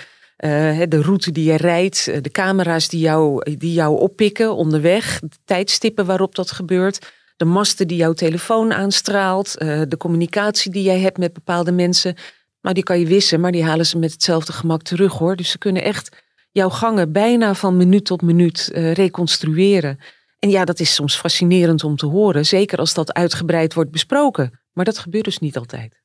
[0.43, 5.19] eh, de route die je rijdt, eh, de camera's die jou, die jou oppikken onderweg,
[5.19, 10.83] de tijdstippen waarop dat gebeurt, de masten die jouw telefoon aanstraalt, eh, de communicatie die
[10.83, 12.15] jij hebt met bepaalde mensen.
[12.61, 15.35] Nou, die kan je wissen, maar die halen ze met hetzelfde gemak terug hoor.
[15.35, 19.99] Dus ze kunnen echt jouw gangen bijna van minuut tot minuut reconstrueren.
[20.39, 24.59] En ja, dat is soms fascinerend om te horen, zeker als dat uitgebreid wordt besproken.
[24.73, 26.01] Maar dat gebeurt dus niet altijd.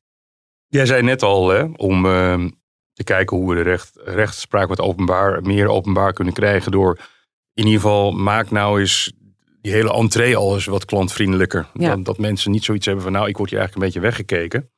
[0.67, 2.45] Jij zei net al, hè, om eh,
[2.99, 6.99] te kijken hoe we de recht, rechtspraak wat openbaar, meer openbaar kunnen krijgen door
[7.53, 9.11] in ieder geval maak nou eens
[9.61, 11.67] die hele entree al eens wat klantvriendelijker.
[11.73, 11.95] Ja.
[11.95, 14.71] Dat mensen niet zoiets hebben van nou, ik word hier eigenlijk een beetje weggekeken.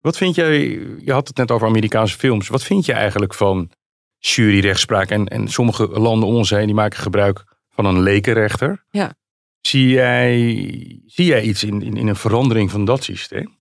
[0.00, 0.60] Wat vind jij,
[0.98, 2.48] je had het net over Amerikaanse films.
[2.48, 3.70] Wat vind je eigenlijk van
[4.18, 5.10] juryrechtspraak?
[5.10, 8.84] En, en sommige landen om ons heen die maken gebruik van een lekenrechter.
[8.90, 9.14] Ja.
[9.60, 10.36] Zie jij,
[11.06, 13.58] zie jij iets in, in, in een verandering van dat systeem?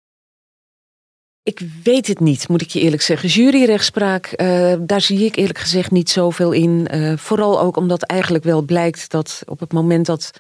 [1.43, 3.29] Ik weet het niet, moet ik je eerlijk zeggen.
[3.29, 6.87] Juryrechtspraak, eh, daar zie ik eerlijk gezegd niet zoveel in.
[6.87, 10.31] Eh, vooral ook omdat eigenlijk wel blijkt dat op het moment dat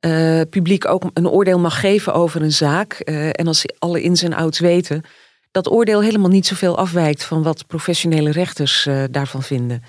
[0.00, 2.92] eh publiek ook een oordeel mag geven over een zaak.
[2.94, 5.02] en als alle ins en outs weten,
[5.50, 9.82] dat oordeel helemaal niet zoveel afwijkt van wat professionele rechters daarvan vinden.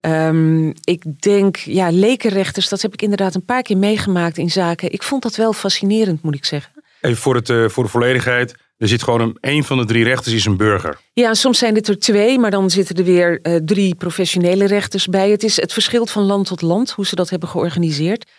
[0.00, 4.92] Ehm, ik denk, ja, lekenrechters, dat heb ik inderdaad een paar keer meegemaakt in zaken.
[4.92, 6.72] Ik vond dat wel fascinerend, moet ik zeggen.
[7.00, 8.54] Even voor, het, voor de volledigheid.
[8.82, 11.00] Er zit gewoon een, een van de drie rechters is een burger.
[11.12, 15.06] Ja, soms zijn het er twee, maar dan zitten er weer eh, drie professionele rechters
[15.06, 15.30] bij.
[15.30, 18.30] Het, is, het verschilt van land tot land hoe ze dat hebben georganiseerd.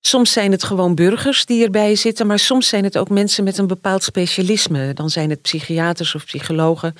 [0.00, 3.58] Soms zijn het gewoon burgers die erbij zitten, maar soms zijn het ook mensen met
[3.58, 4.92] een bepaald specialisme.
[4.94, 6.94] Dan zijn het psychiaters of psychologen.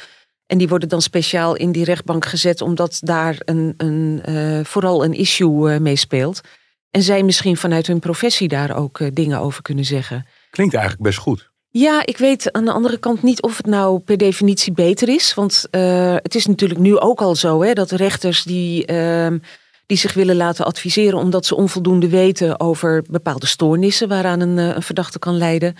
[0.46, 5.04] En die worden dan speciaal in die rechtbank gezet, omdat daar een, een, eh, vooral
[5.04, 6.40] een issue eh, mee speelt.
[6.90, 10.26] En zij misschien vanuit hun professie daar ook dingen over kunnen zeggen.
[10.50, 11.51] Klinkt eigenlijk best goed.
[11.74, 15.34] Ja, ik weet aan de andere kant niet of het nou per definitie beter is.
[15.34, 19.38] Want eh, het is natuurlijk nu ook al zo hè, dat rechters die, ehm,
[19.86, 24.80] die zich willen laten adviseren omdat ze onvoldoende weten over bepaalde stoornissen waaraan een, eh,
[24.80, 25.76] verdachte kan leiden,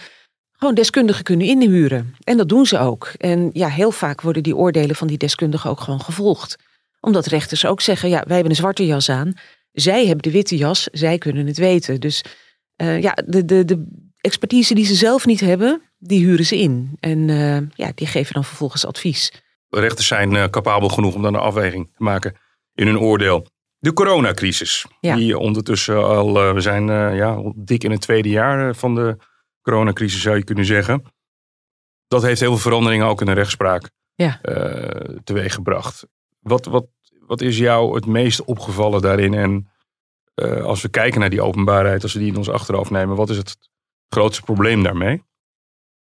[0.53, 2.15] gewoon deskundigen kunnen inhuren.
[2.25, 3.13] En dat doen ze ook.
[3.17, 6.57] En ja, heel vaak worden die oordelen van die deskundigen ook gewoon gevolgd.
[7.01, 9.33] Omdat rechters ook zeggen, ja, wij hebben een zwarte jas aan.
[9.73, 12.01] Zij hebben de witte jas, zij kunnen het weten.
[12.01, 12.25] Dus
[12.77, 16.97] eh, ja, de, de, de expertise die ze zelf niet hebben, die huren ze in.
[17.01, 19.33] En eh, ja, die geven dan vervolgens advies.
[19.69, 22.35] Rechters zijn eh, capabel genoeg om dan een afweging te maken
[22.75, 23.47] in hun oordeel.
[23.79, 24.87] De coronacrisis.
[25.01, 25.17] Ja.
[25.17, 29.17] Die ondertussen al, eh, we zijn ja, al dik in het tweede jaar van de
[29.63, 31.05] coronacrisis zou je kunnen zeggen.
[32.09, 34.41] Dat heeft heel veel veranderingen ook in de rechtspraak Ja.
[35.25, 36.07] teweeggebracht.
[36.41, 36.87] Wat, wat,
[37.27, 39.35] wat is jou het meest opgevallen daarin?
[39.35, 39.71] En
[40.63, 43.37] als we kijken naar die openbaarheid, als we die in ons achterhoofd nemen, wat is
[43.37, 43.57] het
[44.13, 45.23] grootste probleem daarmee?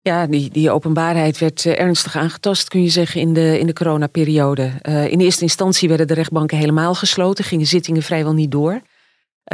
[0.04, 3.74] Ja, die, die openbaarheid werd eh, ernstig aangetast, kun je zeggen, in de, in de
[3.74, 4.71] coronaperiode.
[4.82, 8.82] Uh, in eerste instantie werden de rechtbanken helemaal gesloten, gingen zittingen vrijwel niet door.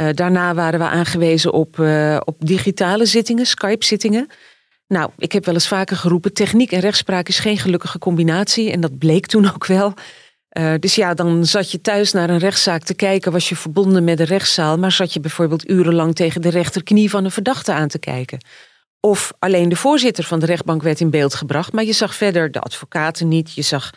[0.00, 1.78] Uh, daarna waren we aangewezen op,
[2.24, 4.28] op digitale zittingen, Skype-zittingen.
[4.86, 8.70] Nou, ik heb wel eens vaker geroepen, techniek en rechtspraak is geen gelukkige combinatie.
[8.70, 9.94] En dat bleek toen ook wel.
[10.78, 14.16] Dus ja, dan zat je thuis naar een rechtszaak te kijken, was je verbonden met
[14.16, 17.98] de rechtszaal, maar zat je bijvoorbeeld urenlang tegen de rechterknie van een verdachte aan te
[17.98, 18.38] kijken.
[19.00, 22.50] Of alleen de voorzitter van de rechtbank werd in beeld gebracht, maar je zag verder
[22.50, 23.90] de advocaten niet, je zag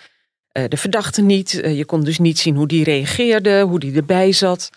[0.53, 1.53] uh, de verdachte niet.
[1.53, 4.69] Uh, je kon dus niet zien hoe die reageerde, hoe die erbij zat.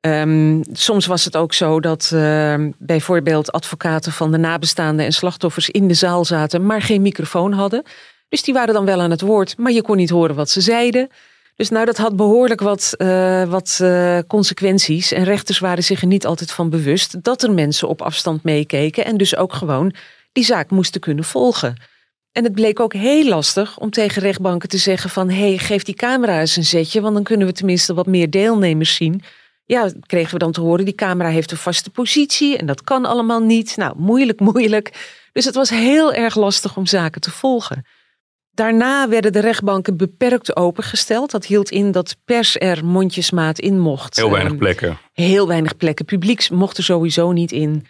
[0.00, 5.70] Um, soms was het ook zo dat uh, bijvoorbeeld advocaten van de nabestaanden en slachtoffers
[5.70, 7.82] in de zaal zaten, maar geen microfoon hadden.
[8.28, 10.60] Dus die waren dan wel aan het woord, maar je kon niet horen wat ze
[10.60, 11.08] zeiden.
[11.56, 15.12] Dus nou, dat had behoorlijk wat, uh, wat uh, consequenties.
[15.12, 19.04] En rechters waren zich er niet altijd van bewust dat er mensen op afstand meekeken.
[19.04, 19.94] En dus ook gewoon
[20.32, 21.76] die zaak moesten kunnen volgen.
[22.32, 25.30] En het bleek ook heel lastig om tegen rechtbanken te zeggen van...
[25.30, 28.30] hé, hey, geef die camera eens een zetje, want dan kunnen we tenminste wat meer
[28.30, 29.22] deelnemers zien.
[29.64, 33.04] Ja, kregen we dan te horen, die camera heeft een vaste positie en dat kan
[33.04, 33.76] allemaal niet.
[33.76, 34.92] Nou, moeilijk, moeilijk.
[35.32, 37.84] Dus het was heel erg lastig om zaken te volgen.
[38.58, 41.30] Daarna werden de rechtbanken beperkt opengesteld.
[41.30, 44.16] Dat hield in dat pers er mondjesmaat in mocht.
[44.16, 44.98] Heel weinig plekken.
[45.12, 46.04] Heel weinig plekken.
[46.04, 47.86] Publiek mocht er sowieso niet in.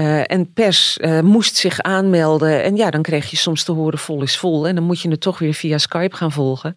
[0.00, 2.62] Uh, en pers uh, moest zich aanmelden.
[2.62, 4.68] En ja, dan kreeg je soms te horen vol is vol.
[4.68, 6.76] En dan moet je het toch weer via Skype gaan volgen.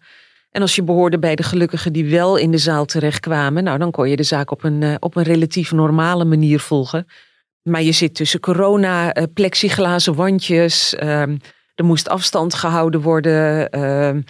[0.50, 3.90] En als je behoorde bij de gelukkigen die wel in de zaal terechtkwamen, nou dan
[3.90, 7.06] kon je de zaak op een, uh, op een relatief normale manier volgen.
[7.62, 11.36] Maar je zit tussen corona, plexiglazen wandjes, ehm,
[11.76, 13.70] er moest afstand gehouden worden.
[13.70, 14.20] Ehm,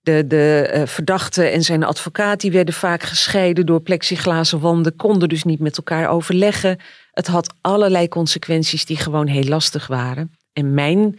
[0.00, 5.28] de, de uh, verdachte en zijn advocaat die werden vaak gescheiden door plexiglazen wanden, konden
[5.28, 6.78] dus niet met elkaar overleggen.
[7.10, 10.32] Het had allerlei consequenties die gewoon heel lastig waren.
[10.52, 11.18] En mijn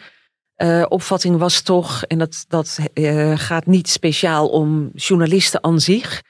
[0.57, 6.21] uh, opvatting was toch, en dat, dat uh, gaat niet speciaal om journalisten aan zich,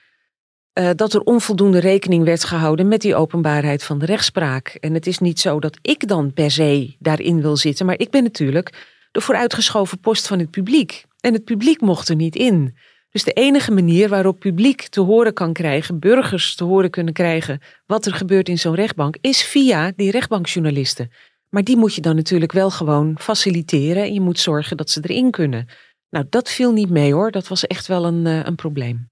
[0.96, 4.68] dat er onvoldoende rekening werd gehouden met die openbaarheid van de rechtspraak.
[4.80, 8.10] En het is niet zo dat ik dan per se daarin wil zitten, maar ik
[8.10, 11.06] ben natuurlijk de vooruitgeschoven post van het publiek.
[11.20, 12.78] En het publiek mocht er niet in.
[13.10, 17.62] Dus de enige manier waarop publiek te horen kan krijgen, burgers te horen kunnen krijgen
[17.86, 21.12] wat er gebeurt in zo'n rechtbank, is via die rechtbankjournalisten.
[21.50, 25.00] Maar die moet je dan natuurlijk wel gewoon faciliteren en je moet zorgen dat ze
[25.04, 25.68] erin kunnen.
[26.10, 27.32] Nou, dat viel niet mee hoor.
[27.32, 29.10] Dat was echt wel een, uh, een probleem.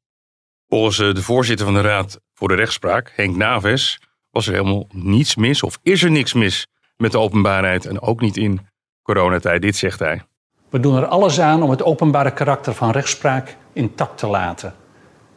[0.68, 4.88] Volgens uh, de voorzitter van de Raad voor de Rechtspraak, Henk Naves, was er helemaal
[4.94, 8.72] niets mis of is er niks mis met de openbaarheid en ook niet in
[9.04, 9.62] coronatijd.
[9.62, 10.22] Dit zegt hij.
[10.70, 14.74] We doen er alles aan om het openbare karakter van rechtspraak intact te laten.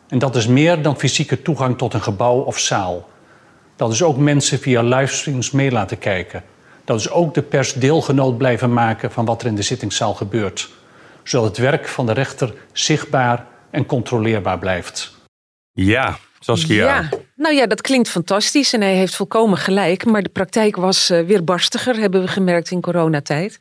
[0.08, 3.08] En dat is meer dan fysieke toegang tot een gebouw of zaal.
[3.76, 6.42] Dat is ook mensen via livestreams mee laten kijken.
[6.84, 10.70] Dat is ook de pers deelgenoot blijven maken van wat er in de zittingszaal gebeurt.
[11.22, 15.14] Zodat het werk van de rechter zichtbaar en controleerbaar blijft.
[15.72, 16.86] Ja, Saskia.
[16.86, 20.04] Ja, nou ja, dat klinkt fantastisch en hij heeft volkomen gelijk.
[20.04, 23.60] Maar de praktijk was uh, weer barstiger, hebben we gemerkt in coronatijd.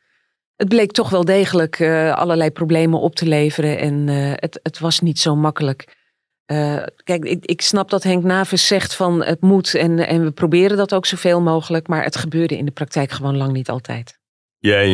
[0.55, 4.79] Het bleek toch wel degelijk uh, allerlei problemen op te leveren en uh, het, het
[4.79, 5.95] was niet zo makkelijk.
[7.03, 10.77] kijk, ik, ik snap dat Henk Navis zegt van het moet en, en we proberen
[10.77, 11.88] dat ook zoveel mogelijk.
[11.88, 14.19] Maar het gebeurde in de praktijk gewoon lang niet altijd.
[14.57, 14.89] Jij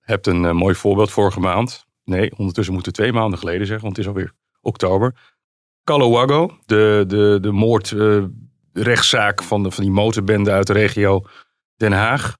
[0.00, 1.86] hebt een mooi voorbeeld vorige maand.
[2.04, 5.14] Nee, ondertussen moeten twee maanden geleden zeggen, want het is alweer oktober
[5.88, 11.24] Calowago, de, de, de moordrechtszaak van, de, van die motorbende uit de regio
[11.76, 12.36] Den Haag.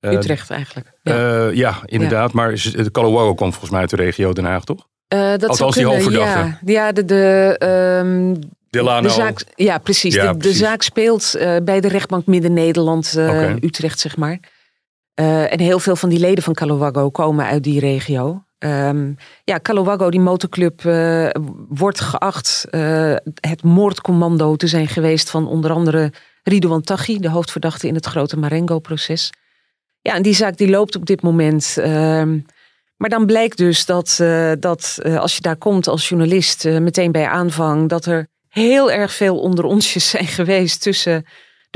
[0.00, 0.92] Uh, Utrecht eigenlijk.
[1.02, 2.32] Ja, uh, ja inderdaad.
[2.32, 4.86] Maar de komt volgens mij uit de regio Den Haag, toch?
[5.14, 6.38] Uh, dat Althans, die hoofdverdachte.
[6.38, 7.56] Ja, ja de, de,
[8.04, 8.38] um,
[8.70, 9.08] Delano.
[9.08, 10.14] De zaak, ja, precies.
[10.14, 10.58] Ja, de, precies.
[10.58, 13.58] de, zaak speelt bij de rechtbank Midden-Nederland, okay.
[13.60, 14.38] Utrecht, zeg maar.
[15.14, 18.45] en heel veel van die leden van Calowago komen uit die regio.
[18.58, 21.28] Um, ja, Calowago, die motorclub, uh,
[21.68, 27.86] wordt geacht uh, het moordcommando te zijn geweest van onder andere Ridouan Taghi, de hoofdverdachte
[27.86, 29.32] in het grote Marengo-proces.
[30.00, 31.74] Ja, en die zaak die loopt op dit moment.
[31.78, 32.44] Um,
[32.96, 37.26] maar dan blijkt dus dat, uh, dat als je daar komt als journalist meteen bij
[37.26, 41.24] aanvang, dat er heel erg veel onder onsjes zijn geweest tussen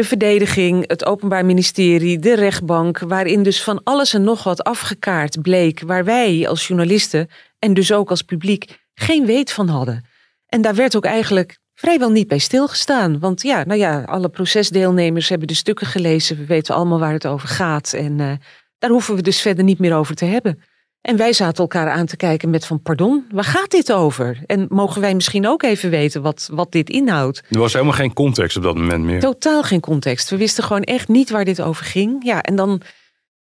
[0.01, 5.43] de verdediging, het Openbaar Ministerie, de rechtbank, waarin dus van alles en nog wat afgekaart
[5.43, 10.05] bleek, waar wij als journalisten en dus ook als publiek geen weet van hadden.
[10.47, 13.19] En daar werd ook eigenlijk vrijwel niet bij stilgestaan.
[13.19, 16.37] Want ja, nou ja, alle procesdeelnemers hebben de stukken gelezen.
[16.37, 17.93] We weten allemaal waar het over gaat.
[17.93, 18.33] En uh,
[18.79, 20.63] daar hoeven we dus verder niet meer over te hebben.
[21.01, 24.43] En wij zaten elkaar aan te kijken met van pardon, waar gaat dit over?
[24.47, 27.43] En mogen wij misschien ook even weten wat, wat dit inhoudt?
[27.51, 29.21] Er was helemaal geen context op dat moment meer.
[29.21, 30.31] Totaal geen context.
[30.31, 32.25] We wisten gewoon echt niet waar dit over ging.
[32.25, 32.83] Ja, en dan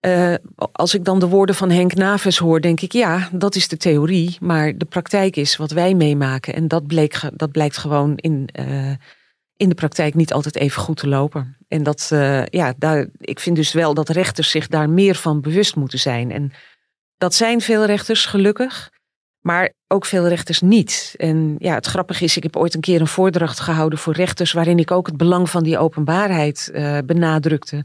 [0.00, 0.34] Uh,
[0.72, 3.76] als ik dan de woorden van Henk Naves hoor, denk ik ja, dat is de
[3.76, 4.36] theorie.
[4.40, 6.54] Maar de praktijk is wat wij meemaken.
[6.54, 8.90] En dat, bleek, dat blijkt gewoon in, uh,
[9.56, 11.56] in de praktijk niet altijd even goed te lopen.
[11.68, 15.40] En dat, uh, ja, daar, ik vind dus wel dat rechters zich daar meer van
[15.40, 16.30] bewust moeten zijn.
[16.30, 16.52] En
[17.18, 18.90] dat zijn veel rechters, gelukkig.
[19.40, 21.14] Maar ook veel rechters niet.
[21.16, 24.52] En ja, het grappige is, ik heb ooit een keer een voordracht gehouden voor rechters.
[24.52, 26.70] waarin ik ook het belang van die openbaarheid
[27.04, 27.84] benadrukte.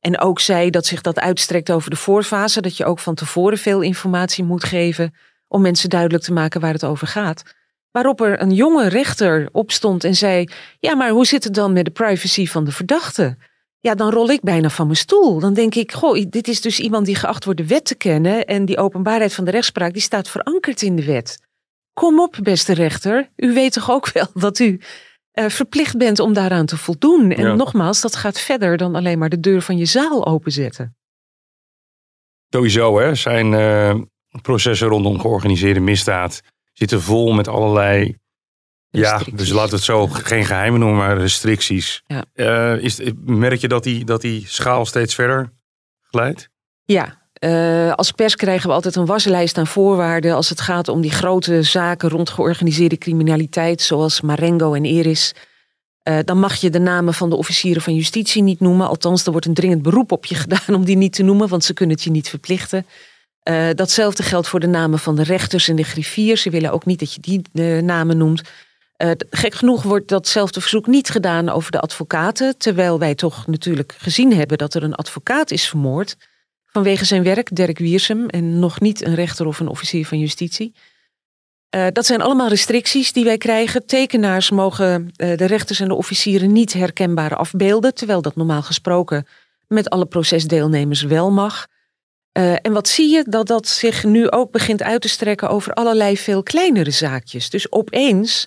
[0.00, 3.58] En ook zei dat zich dat uitstrekt over de voorfase, dat je ook van tevoren
[3.58, 5.14] veel informatie moet geven
[5.48, 7.42] om mensen duidelijk te maken waar het over gaat.
[7.90, 11.84] Waarop er een jonge rechter opstond en zei: Ja, maar hoe zit het dan met
[11.84, 13.36] de privacy van de verdachte?
[13.80, 15.40] Ja, dan rol ik bijna van mijn stoel.
[15.40, 18.46] Dan denk ik: Goh, dit is dus iemand die geacht wordt de wet te kennen.
[18.46, 21.38] En die openbaarheid van de rechtspraak die staat verankerd in de wet.
[21.92, 23.30] Kom op, beste rechter.
[23.36, 24.80] U weet toch ook wel dat u
[25.34, 27.32] uh, verplicht bent om daaraan te voldoen.
[27.32, 30.96] En nogmaals, dat gaat verder dan alleen maar de deur van je zaal openzetten.
[32.48, 33.94] Sowieso hè, zijn uh,
[34.42, 36.40] processen rondom georganiseerde misdaad
[36.72, 38.16] zitten vol met allerlei
[38.90, 42.02] ja, dus laten we het zo geen geheimen noemen, maar restricties.
[42.06, 42.24] Ja.
[42.34, 45.52] Uh, is, merk je dat die, dat die schaal steeds verder
[46.00, 46.48] glijdt?
[46.84, 51.00] Ja, uh, als pers krijgen we altijd een waslijst aan voorwaarden als het gaat om
[51.00, 55.34] die grote zaken rond georganiseerde criminaliteit, zoals Marengo en Eris.
[56.08, 58.88] Uh, dan mag je de namen van de officieren van justitie niet noemen.
[58.88, 61.64] Althans, er wordt een dringend beroep op je gedaan om die niet te noemen, want
[61.64, 62.86] ze kunnen het je niet verplichten.
[63.74, 66.42] Datzelfde geldt voor de namen van de rechters en de griffiers.
[66.42, 67.42] Ze willen ook niet dat je die
[67.82, 68.42] namen noemt.
[69.30, 74.34] Gek genoeg wordt datzelfde verzoek niet gedaan over de advocaten, terwijl wij toch natuurlijk gezien
[74.34, 76.16] hebben dat er een advocaat is vermoord
[76.72, 80.74] vanwege zijn werk, Dirk Wiersum, en nog niet een rechter of een officier van justitie.
[81.74, 83.86] Uh, dat zijn allemaal restricties die wij krijgen.
[83.86, 89.26] Tekenaars mogen uh, de rechters en de officieren niet herkenbaar afbeelden, terwijl dat normaal gesproken
[89.68, 91.66] met alle procesdeelnemers wel mag.
[92.32, 93.24] En wat zie je?
[93.28, 97.50] Dat dat zich nu ook begint uit te strekken over allerlei veel kleinere zaakjes.
[97.50, 98.46] Dus opeens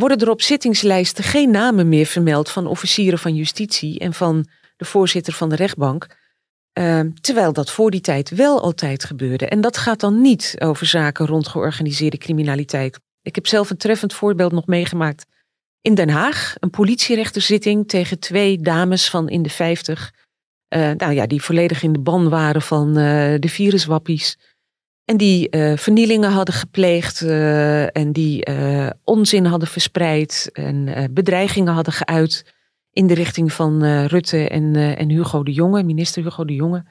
[0.00, 4.84] worden er op zittingslijsten geen namen meer vermeld van officieren van justitie en van de
[4.84, 6.06] voorzitter van de rechtbank.
[6.72, 9.46] Ehm, terwijl dat voor die tijd wel altijd gebeurde.
[9.46, 12.98] En dat gaat dan niet over zaken rond georganiseerde criminaliteit.
[13.22, 15.26] Ik heb zelf een treffend voorbeeld nog meegemaakt
[15.80, 16.54] in Den Haag.
[16.58, 20.12] Een politierechterzitting tegen twee dames van in de vijftig.
[20.74, 24.38] Uh, nou ja, die volledig in de ban waren van uh, de viruswappies.
[25.10, 27.22] En die uh, vernielingen hadden gepleegd
[27.92, 28.46] en die
[29.04, 32.54] onzin hadden verspreid en bedreigingen hadden geuit
[32.92, 36.84] in de richting van Rutte en, en Hugo de Jonge, minister Hugo de Jonge.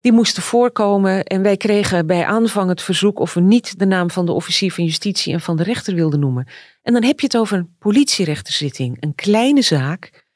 [0.00, 4.10] Die moesten voorkomen en wij kregen bij aanvang het verzoek of we niet de naam
[4.10, 6.46] van de officier van justitie en van de rechter wilden noemen.
[6.82, 10.26] En dan heb je het over een politierechterzitting, een kleine zaak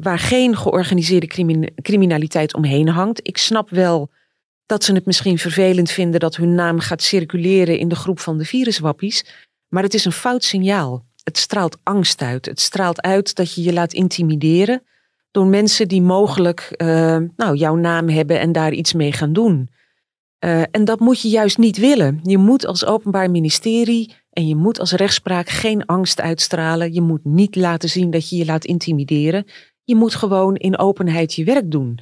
[0.00, 3.20] waar geen georganiseerde crimin criminaliteit omheen hangt.
[3.22, 4.10] Ik snap wel
[4.72, 8.38] dat ze het misschien vervelend vinden dat hun naam gaat circuleren in de groep van
[8.38, 9.24] de viruswappies,
[9.68, 12.46] maar het is een fout signaal het straalt angst uit.
[12.46, 14.82] Het straalt uit dat je je laat intimideren
[15.30, 19.70] door mensen die mogelijk uh, nou, jouw naam hebben en daar iets mee gaan doen.
[20.44, 22.20] Uh, en dat moet je juist niet willen.
[22.22, 26.92] Je moet als openbaar ministerie en je moet als rechtspraak geen angst uitstralen.
[26.92, 29.46] Je moet niet laten zien dat je je laat intimideren.
[29.84, 31.98] Je moet gewoon in openheid je werk doen.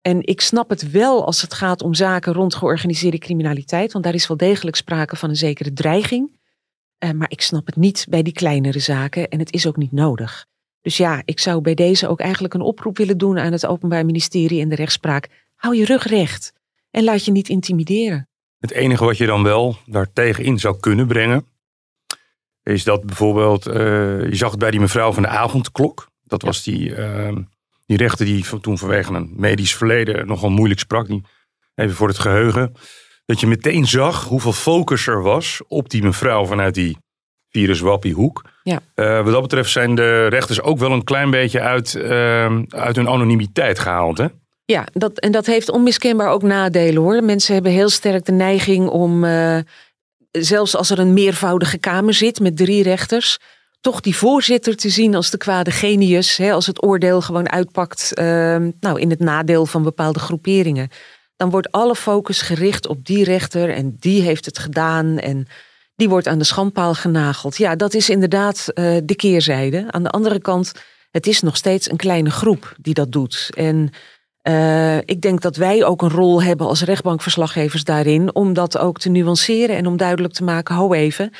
[0.00, 4.14] En ik snap het wel als het gaat om zaken rond georganiseerde criminaliteit, want daar
[4.14, 6.38] is wel degelijk sprake van een zekere dreiging.
[7.04, 9.92] Uh, maar ik snap het niet bij die kleinere zaken en het is ook niet
[9.92, 10.46] nodig.
[10.80, 14.04] Dus ja, ik zou bij deze ook eigenlijk een oproep willen doen aan het Openbaar
[14.04, 15.28] Ministerie en de rechtspraak.
[15.54, 16.52] Hou je rug recht
[16.90, 18.28] en laat je niet intimideren.
[18.58, 21.46] Het enige wat je dan wel daartegen in zou kunnen brengen,
[22.62, 23.74] is dat bijvoorbeeld, uh,
[24.24, 26.10] je zag het bij die mevrouw van de avondklok.
[26.24, 27.36] Dat was die, uh,
[27.90, 31.06] die rechter die toen vanwege een medisch verleden nogal moeilijk sprak.
[31.06, 31.22] Die,
[31.74, 32.72] even voor het geheugen
[33.26, 36.96] dat je meteen zag hoeveel focus er was op die mevrouw vanuit die
[37.48, 38.44] viruswappiehoek.
[38.62, 38.80] Ja.
[38.94, 42.96] Uh, wat dat betreft zijn de rechters ook wel een klein beetje uit, uh, uit
[42.96, 44.18] hun anonimiteit gehaald.
[44.18, 44.26] Hè?
[44.64, 47.24] Ja, dat, en dat heeft onmiskenbaar ook nadelen hoor.
[47.24, 49.58] Mensen hebben heel sterk de neiging om, uh,
[50.30, 53.38] zelfs als er een meervoudige kamer zit met drie rechters,
[53.80, 56.36] toch die voorzitter te zien als de kwade genius.
[56.36, 60.88] Hè, als het oordeel gewoon uitpakt ehm, nou, in het nadeel van bepaalde groeperingen
[61.40, 65.46] dan wordt alle focus gericht op die rechter en die heeft het gedaan en
[65.96, 67.56] die wordt aan de schandpaal genageld.
[67.56, 69.84] Ja, dat is inderdaad uh, de keerzijde.
[69.90, 70.72] Aan de andere kant,
[71.10, 73.50] het is nog steeds een kleine groep die dat doet.
[73.54, 73.90] En
[74.48, 78.98] uh, ik denk dat wij ook een rol hebben als rechtbankverslaggevers daarin om dat ook
[78.98, 81.32] te nuanceren en om duidelijk te maken, hou even,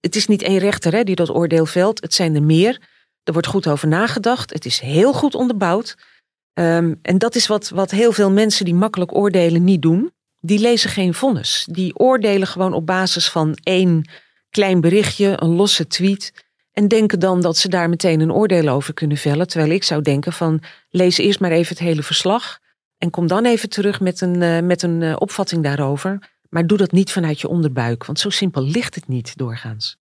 [0.00, 2.80] het is niet één rechter hè, die dat oordeel velt, het zijn er meer.
[3.22, 5.96] Er wordt goed over nagedacht, het is heel goed onderbouwd.
[6.52, 10.12] Ehm, en dat is wat, wat heel veel mensen die makkelijk oordelen niet doen.
[10.40, 11.66] Die lezen geen vonnis.
[11.70, 14.10] Die oordelen gewoon op basis van één
[14.50, 16.32] klein berichtje, een losse tweet.
[16.72, 19.46] En denken dan dat ze daar meteen een oordeel over kunnen vellen.
[19.48, 22.58] Terwijl ik zou denken van lees eerst maar even het hele verslag.
[22.98, 26.18] En kom dan even terug met een, uh, met een uh, opvatting daarover.
[26.50, 28.06] Maar doe dat niet vanuit je onderbuik.
[28.06, 29.98] Want zo simpel ligt het niet doorgaans.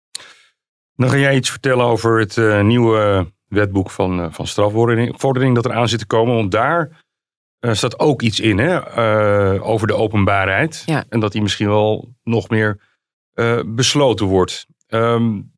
[0.95, 5.89] Dan ga jij iets vertellen over het uh, nieuwe wetboek van, van strafvordering dat eraan
[5.89, 6.35] zit te komen.
[6.35, 7.05] Want daar
[7.61, 10.83] staat ook iets in hè, over de openbaarheid.
[10.87, 11.05] Ja.
[11.09, 12.81] En dat die misschien wel nog meer
[13.67, 14.67] besloten wordt.
[14.89, 15.53] Um,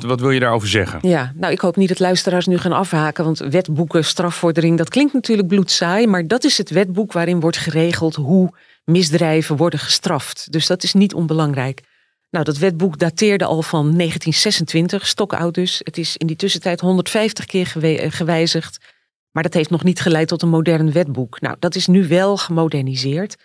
[0.00, 0.98] wat, wat wil je daarover zeggen?
[1.02, 5.12] Ja, nou ik hoop niet dat luisteraars nu gaan afhaken, want wetboeken, strafvordering, dat klinkt
[5.12, 8.52] natuurlijk bloedsaai, maar dat is het wetboek waarin wordt geregeld hoe
[8.84, 10.52] misdrijven worden gestraft.
[10.52, 11.82] Dus dat is niet onbelangrijk.
[12.30, 15.80] Nou, dat wetboek dateerde al van 1926, stokoud dus.
[15.84, 17.66] Het is in die tussentijd 150 keer
[18.12, 18.78] gewijzigd,
[19.30, 21.40] maar dat heeft nog niet geleid tot een modern wetboek.
[21.40, 23.36] Nou, dat is nu wel gemoderniseerd.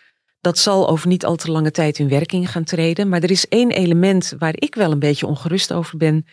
[0.42, 3.10] Dat zal over niet al te lange tijd in werking gaan treden.
[3.10, 6.26] Maar er is één element waar ik wel een beetje ongerust over ben.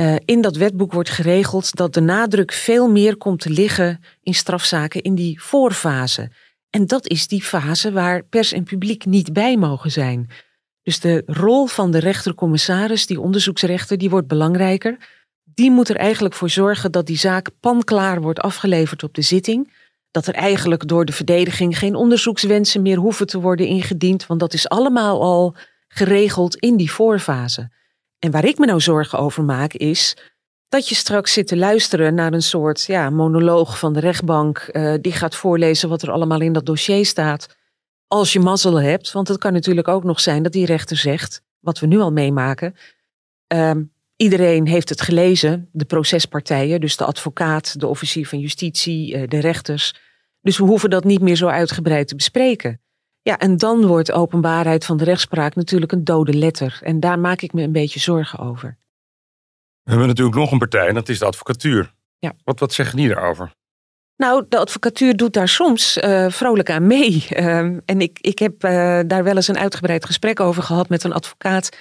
[0.00, 4.34] Uh, in dat wetboek wordt geregeld dat de nadruk veel meer komt te liggen in
[4.34, 6.30] strafzaken in die voorfase.
[6.70, 10.30] En dat is die fase waar pers en publiek niet bij mogen zijn.
[10.82, 14.96] Dus de rol van de rechtercommissaris, die onderzoeksrechter, die wordt belangrijker.
[15.44, 19.72] Die moet er eigenlijk voor zorgen dat die zaak panklaar wordt afgeleverd op de zitting
[20.12, 24.52] dat er eigenlijk door de verdediging geen onderzoekswensen meer hoeven te worden ingediend, want dat
[24.52, 25.56] is allemaal al
[25.88, 27.70] geregeld in die voorfase.
[28.18, 30.16] En waar ik me nou zorgen over maak is
[30.68, 34.94] dat je straks zit te luisteren naar een soort ja, monoloog van de rechtbank, uh,
[35.00, 37.56] die gaat voorlezen wat er allemaal in dat dossier staat.
[38.06, 41.42] Als je mazzel hebt, want het kan natuurlijk ook nog zijn dat die rechter zegt,
[41.60, 42.74] wat we nu al meemaken,
[43.54, 43.70] uh,
[44.16, 49.38] Iedereen heeft het gelezen, de procespartijen, dus de advocaat, de officier van justitie, eh, de
[49.38, 49.94] rechters.
[50.40, 52.80] Dus we hoeven dat niet meer zo uitgebreid te bespreken.
[53.22, 56.78] Ja, en dan wordt openbaarheid van de rechtspraak natuurlijk een dode letter.
[56.82, 58.78] En daar maak ik me een beetje zorgen over.
[59.82, 61.94] We hebben natuurlijk nog een partij en dat is de advocatuur.
[62.18, 62.32] Ja.
[62.44, 63.52] Wat, wat zeggen die daarover?
[64.16, 67.26] Nou, de advocatuur doet daar soms uh, vrolijk aan mee.
[67.30, 67.58] Uh,
[67.92, 71.12] en ik, ik heb uh, daar wel eens een uitgebreid gesprek over gehad met een
[71.12, 71.76] advocaat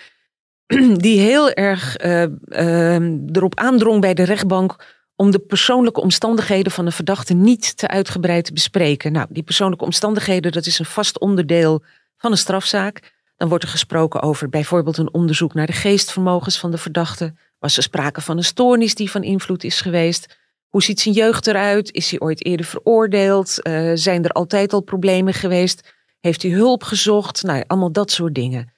[1.06, 2.96] die heel erg uh, uh,
[3.32, 4.76] erop aandrong bij de rechtbank
[5.16, 9.12] om de persoonlijke omstandigheden van de verdachte niet te uitgebreid te bespreken.
[9.12, 11.84] Nou, die persoonlijke omstandigheden, dat is een vast onderdeel
[12.18, 13.14] van een strafzaak.
[13.38, 17.34] Dan wordt er gesproken over bijvoorbeeld een onderzoek naar de geestvermogens van de verdachte.
[17.60, 20.38] Was er sprake van een stoornis die van invloed is geweest?
[20.68, 21.94] Hoe ziet zijn jeugd eruit?
[21.94, 23.60] Is hij ooit eerder veroordeeld?
[23.64, 25.94] Uh, zijn er altijd al problemen geweest?
[26.20, 27.44] Heeft hij hulp gezocht?
[27.44, 28.72] Nou, allemaal dat soort dingen.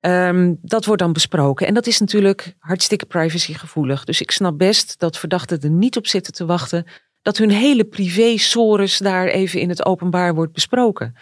[0.00, 1.66] Um, dat wordt dan besproken.
[1.66, 4.04] En dat is natuurlijk hartstikke privacygevoelig.
[4.04, 6.86] Dus ik snap best dat verdachten er niet op zitten te wachten
[7.22, 11.14] dat hun hele privé-sores daar even in het openbaar wordt besproken.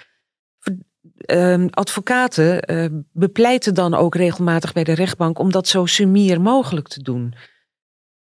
[1.26, 6.88] Um, advocaten uh, bepleiten dan ook regelmatig bij de rechtbank om dat zo sumier mogelijk
[6.88, 7.34] te doen.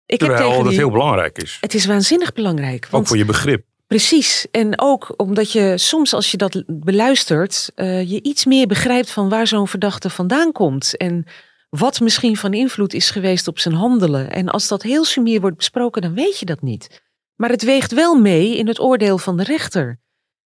[0.05, 1.57] Ik Terwijl heb tegen dat die, heel belangrijk is.
[1.61, 2.87] Het is waanzinnig belangrijk.
[2.87, 3.65] Want, ook voor je begrip.
[3.87, 4.47] Precies.
[4.51, 9.29] En ook omdat je soms als je dat beluistert, uh, je iets meer begrijpt van
[9.29, 10.97] waar zo'n verdachte vandaan komt.
[10.97, 11.25] En
[11.69, 14.31] wat misschien van invloed is geweest op zijn handelen.
[14.31, 17.03] En als dat heel sumier wordt besproken, dan weet je dat niet.
[17.35, 19.99] Maar het weegt wel mee in het oordeel van de rechter.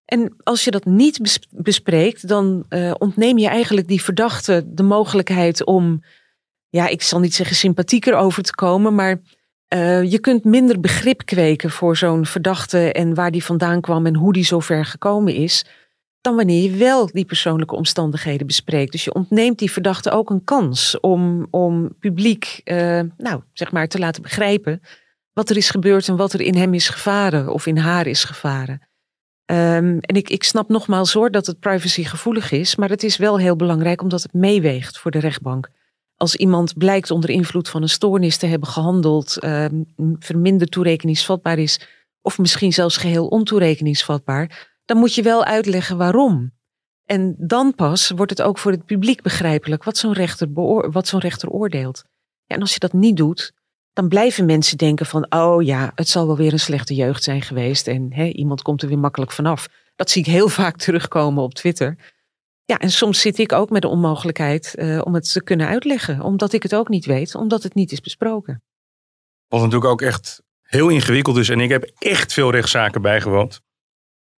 [0.06, 5.66] En als je dat niet bespreekt, dan uh, ontneem je eigenlijk die verdachte de mogelijkheid
[5.66, 6.04] om,
[6.70, 9.22] ja, ik zal niet zeggen sympathieker over te komen, maar
[9.74, 14.16] uh, je kunt minder begrip kweken voor zo'n verdachte en waar die vandaan kwam en
[14.16, 15.66] hoe die zover gekomen is,
[16.22, 18.92] dan wanneer je wel die persoonlijke omstandigheden bespreekt.
[18.92, 23.88] Dus je ontneemt die verdachte ook een kans om, om publiek, uh, nou, zeg maar,
[23.88, 24.82] te laten begrijpen
[25.34, 28.24] wat er is gebeurd en wat er in hem is gevaren of in haar is
[28.24, 28.82] gevaren.
[29.46, 33.40] Um, en ik, ik snap nogmaals hoor dat het privacygevoelig is, maar het is wel
[33.40, 35.70] heel belangrijk omdat het meeweegt voor de rechtbank
[36.20, 39.66] als iemand blijkt onder invloed van een stoornis te hebben gehandeld, uh,
[40.20, 41.80] verminderd toerekeningsvatbaar is,
[42.22, 46.52] of misschien zelfs geheel ontoerekeningsvatbaar, dan moet je wel uitleggen waarom.
[47.06, 50.54] En dan pas wordt het ook voor het publiek begrijpelijk wat zo'n rechter,
[50.92, 52.04] wat zo'n rechter oordeelt.
[52.46, 53.54] Ja, en als je dat niet doet,
[53.94, 57.42] dan blijven mensen denken van, oh ja, het zal wel weer een slechte jeugd zijn
[57.42, 59.68] geweest en hè, iemand komt er weer makkelijk vanaf.
[59.96, 61.98] Dat zie ik heel vaak terugkomen op Twitter.
[62.70, 66.22] Ja, en soms zit ik ook met de onmogelijkheid uh, om het te kunnen uitleggen.
[66.22, 68.64] Omdat ik het ook niet weet, omdat het niet is besproken.
[69.48, 71.50] Wat natuurlijk ook echt heel ingewikkeld is.
[71.50, 73.62] En ik heb echt veel rechtszaken bijgewoond.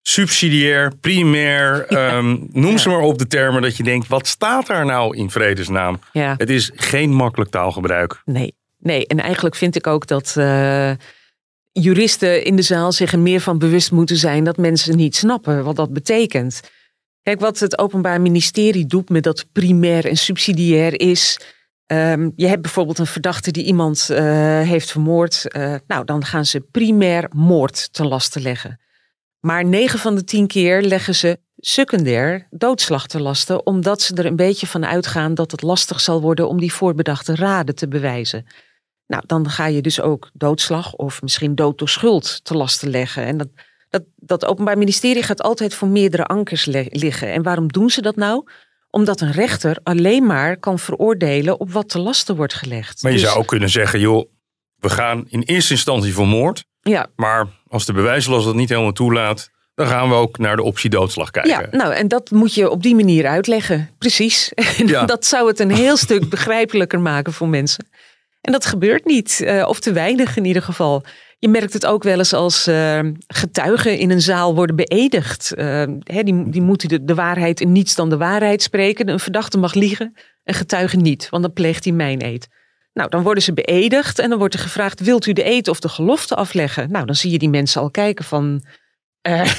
[0.03, 2.16] Subsidiair, primair, ja.
[2.16, 2.76] um, noem ja.
[2.76, 6.01] ze maar op de termen dat je denkt, wat staat daar nou in vredesnaam?
[6.12, 6.35] Ja.
[6.37, 8.22] Het is geen makkelijk taalgebruik.
[8.24, 9.07] Nee, nee.
[9.07, 10.93] En eigenlijk vind ik ook dat uh,
[11.72, 15.64] juristen in de zaal zich er meer van bewust moeten zijn dat mensen niet snappen
[15.64, 16.61] wat dat betekent.
[17.31, 21.41] Kijk, wat het Openbaar Ministerie doet met dat primair en subsidiair is.
[21.87, 24.18] Ehm, je hebt bijvoorbeeld een verdachte die iemand uh,
[24.61, 25.45] heeft vermoord.
[25.57, 28.81] Uh, nou, dan gaan ze primair moord ten laste leggen.
[29.41, 34.26] Maar 9 van de 10 keer leggen ze secundair doodslag te lasten, omdat ze er
[34.26, 38.47] een beetje van uitgaan dat het lastig zal worden om die voorbedachte raden te bewijzen.
[39.07, 43.24] Nou, dan ga je dus ook doodslag of misschien dood door schuld te lasten leggen.
[43.24, 43.49] En dat,
[43.91, 47.32] dat, dat Openbaar Ministerie gaat altijd voor meerdere ankers liggen.
[47.32, 48.45] En waarom doen ze dat nou?
[48.91, 53.03] Omdat een rechter alleen maar kan veroordelen op wat te lasten wordt gelegd.
[53.03, 54.30] Maar je Dus- zou ook kunnen zeggen, joh,
[54.76, 56.64] we gaan in eerste instantie voor moord.
[56.80, 60.62] Ja, Maar als de bewijslast dat niet helemaal toelaat, dan gaan we ook naar de
[60.62, 61.51] optie doodslag kijken.
[61.70, 63.91] Ja, nou, en dat moet je op die manier uitleggen.
[63.99, 64.53] Precies.
[64.86, 65.05] Ja.
[65.05, 67.88] dat zou het een heel stuk begrijpelijker maken voor mensen.
[68.41, 71.03] En dat gebeurt niet, eh, of te weinig in ieder geval.
[71.41, 75.55] Je merkt het ook wel eens als eh, getuigen in een zaal worden beëdigd.
[75.55, 75.66] Eh,
[76.05, 79.09] hè, die, die moeten de, waarheid en niets dan de waarheid spreken.
[79.09, 80.14] Een verdachte mag liegen,
[80.45, 82.41] een getuige niet, want dan pleegt hij mijn.
[82.93, 85.80] Nou, dan worden ze beëdigd en dan wordt er gevraagd: wilt u de eed of
[85.80, 86.91] de gelofte afleggen?
[86.91, 88.64] Nou, dan zie je die mensen al kijken van.
[89.20, 89.53] eh,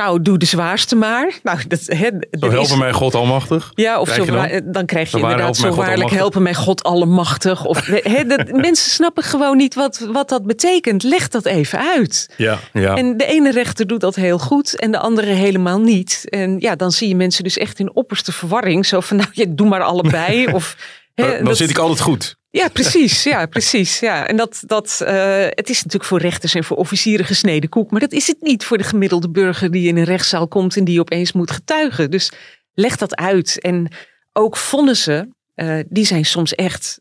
[0.00, 1.38] nou, doe de zwaarste maar.
[1.42, 3.70] Nou, dat, hè, Zo is- helpen mij God almachtig.
[3.74, 4.86] ja, of Krijg zo, dan?
[4.86, 6.18] krijg je Zo inderdaad zo waarlijk almachtig.
[6.18, 7.64] helpen mij God allemachtig.
[7.64, 11.02] Of, hè, dat, mensen snappen gewoon niet wat, wat dat betekent.
[11.02, 12.28] Leg dat even uit.
[12.36, 12.96] Ja, ja.
[12.96, 16.24] En de ene rechter doet dat heel goed en de andere helemaal niet.
[16.28, 18.86] En ja, dan zie je mensen dus echt in opperste verwarring.
[18.86, 20.46] Zo van, nou, ja, doe maar allebei.
[20.52, 20.76] Of,
[21.14, 22.38] hè, dan dan dat- zit ik altijd goed.
[22.50, 23.22] Ja, precies.
[23.22, 23.98] Ja, precies.
[23.98, 24.26] Ja.
[24.26, 27.90] En dat, dat, eh, het is natuurlijk voor rechters en voor officieren gesneden koek.
[27.90, 30.84] Maar dat is het niet voor de gemiddelde burger die in een rechtszaal komt en
[30.84, 32.10] die opeens moet getuigen.
[32.10, 32.32] Dus
[32.74, 33.60] leg dat uit.
[33.60, 33.92] En
[34.32, 37.00] ook vonnissen, eh, die zijn soms echt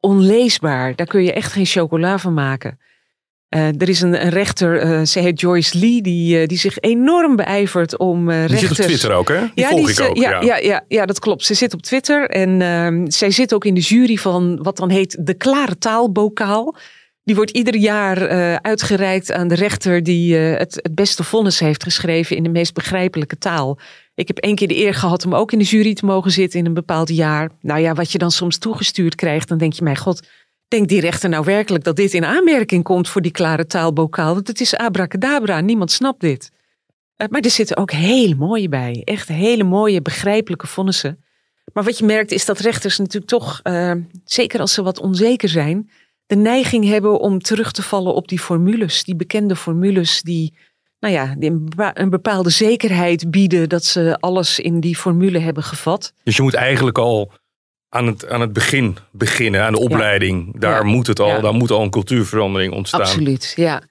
[0.00, 0.96] onleesbaar.
[0.96, 2.78] Daar kun je echt geen chocola van maken.
[3.50, 6.78] Eh, er is een, een rechter, eh ze heet Joyce Lee, die, eh, die zich
[6.78, 8.78] enorm beijvert om eh Die zit rechters...
[8.78, 9.40] op Twitter ook, hè?
[9.40, 10.16] Die Ja, volg die ik ook.
[10.16, 10.40] ja, ja.
[10.40, 10.56] ja.
[10.56, 11.44] Ja, ja, dat klopt.
[11.44, 14.90] Ze zit op Twitter en ehm, zij zit ook in de jury van wat dan
[14.90, 16.76] heet de Klare Taalbokaal.
[17.24, 18.28] Die wordt ieder jaar
[18.60, 23.38] uitgereikt aan de rechter die het, het beste vonnis heeft geschreven in de meest begrijpelijke
[23.38, 23.78] taal.
[24.14, 26.58] Ik heb één keer de eer gehad om ook in de jury te mogen zitten
[26.58, 27.50] in een bepaald jaar.
[27.60, 30.28] Nou ja, wat je dan soms toegestuurd krijgt, dan denk je, mijn god,
[30.70, 34.34] denkt die rechter nou werkelijk dat dit in aanmerking komt voor die klare taalbokaal?
[34.34, 36.50] Want het is abracadabra, niemand snapt dit.
[37.16, 39.02] Eh, Maar er zitten ook hele mooie bij.
[39.04, 41.24] Echt hele mooie, begrijpelijke vonnissen.
[41.72, 43.92] Maar wat je merkt is dat rechters natuurlijk toch, eh,
[44.24, 45.90] zeker als ze wat onzeker zijn,
[46.26, 49.04] de neiging hebben om terug te vallen op die formules.
[49.04, 50.54] Die bekende formules die,
[51.00, 55.38] nou ja, die een bepa- een bepaalde zekerheid bieden dat ze alles in die formule
[55.38, 56.12] hebben gevat.
[56.24, 57.32] Dus je moet eigenlijk al
[57.92, 60.60] aan het, aan het begin beginnen, aan de opleiding.
[60.60, 60.90] Daar Ja.
[60.90, 61.40] moet het al, Ja.
[61.40, 63.00] daar moet al een cultuurverandering ontstaan.
[63.00, 63.82] Absoluut, ja.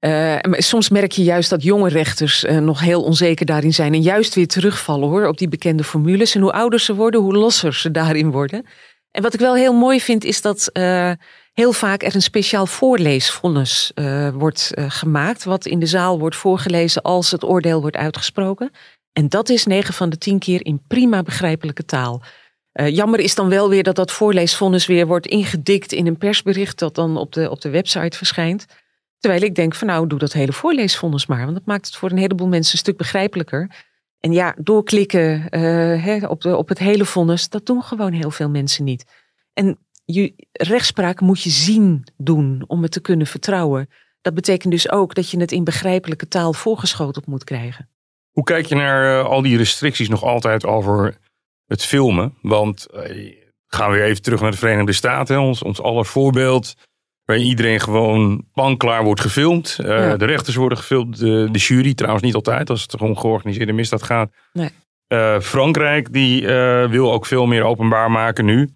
[0.00, 3.94] Maar soms merk je juist dat jonge rechters eh, nog heel onzeker daarin zijn.
[3.94, 6.34] En juist weer terugvallen hoor, op die bekende formules.
[6.34, 8.66] En hoe ouder ze worden, hoe losser ze daarin worden.
[9.10, 11.10] En wat ik wel heel mooi vind, is dat eh,
[11.52, 13.92] heel vaak er een speciaal voorleesvonnis
[14.32, 15.44] wordt gemaakt.
[15.44, 18.70] Wat in de zaal wordt voorgelezen als het oordeel wordt uitgesproken.
[19.12, 22.22] En dat is 9 van de 10 keer in prima begrijpelijke taal.
[22.78, 26.78] Eh, jammer is dan wel weer dat dat voorleesvonnis weer wordt ingedikt in een persbericht
[26.78, 28.66] dat dan op de, op de website verschijnt.
[29.18, 31.44] Terwijl ik denk van nou, doe dat hele voorleesvonnis maar.
[31.44, 33.70] Want dat maakt het voor een heleboel mensen een stuk begrijpelijker.
[34.20, 38.48] En ja, doorklikken eh, op, de, op het hele vonnis, dat doen gewoon heel veel
[38.48, 39.04] mensen niet.
[39.52, 43.90] En je, rechtspraak moet je zien doen om het te kunnen vertrouwen.
[44.20, 47.88] Dat betekent dus ook dat je het in begrijpelijke taal voorgeschoteld moet krijgen.
[48.30, 51.18] Hoe kijk je naar eh, al die restricties nog altijd over
[51.68, 52.34] het filmen?
[52.42, 53.32] Want eh,
[53.66, 56.74] gaan we weer even terug naar de Verenigde Staten, hè, ons, ons aller voorbeeld.
[57.24, 59.76] Waarin iedereen gewoon panklaar wordt gefilmd.
[59.80, 60.16] Eh, Ja.
[60.16, 61.18] De rechters worden gefilmd.
[61.18, 64.32] De, de jury trouwens niet altijd, als het om georganiseerde misdaad gaat.
[64.52, 64.70] Nee.
[65.06, 66.46] Eh, Frankrijk die
[66.88, 68.68] wil ook veel meer opebaar maken nu.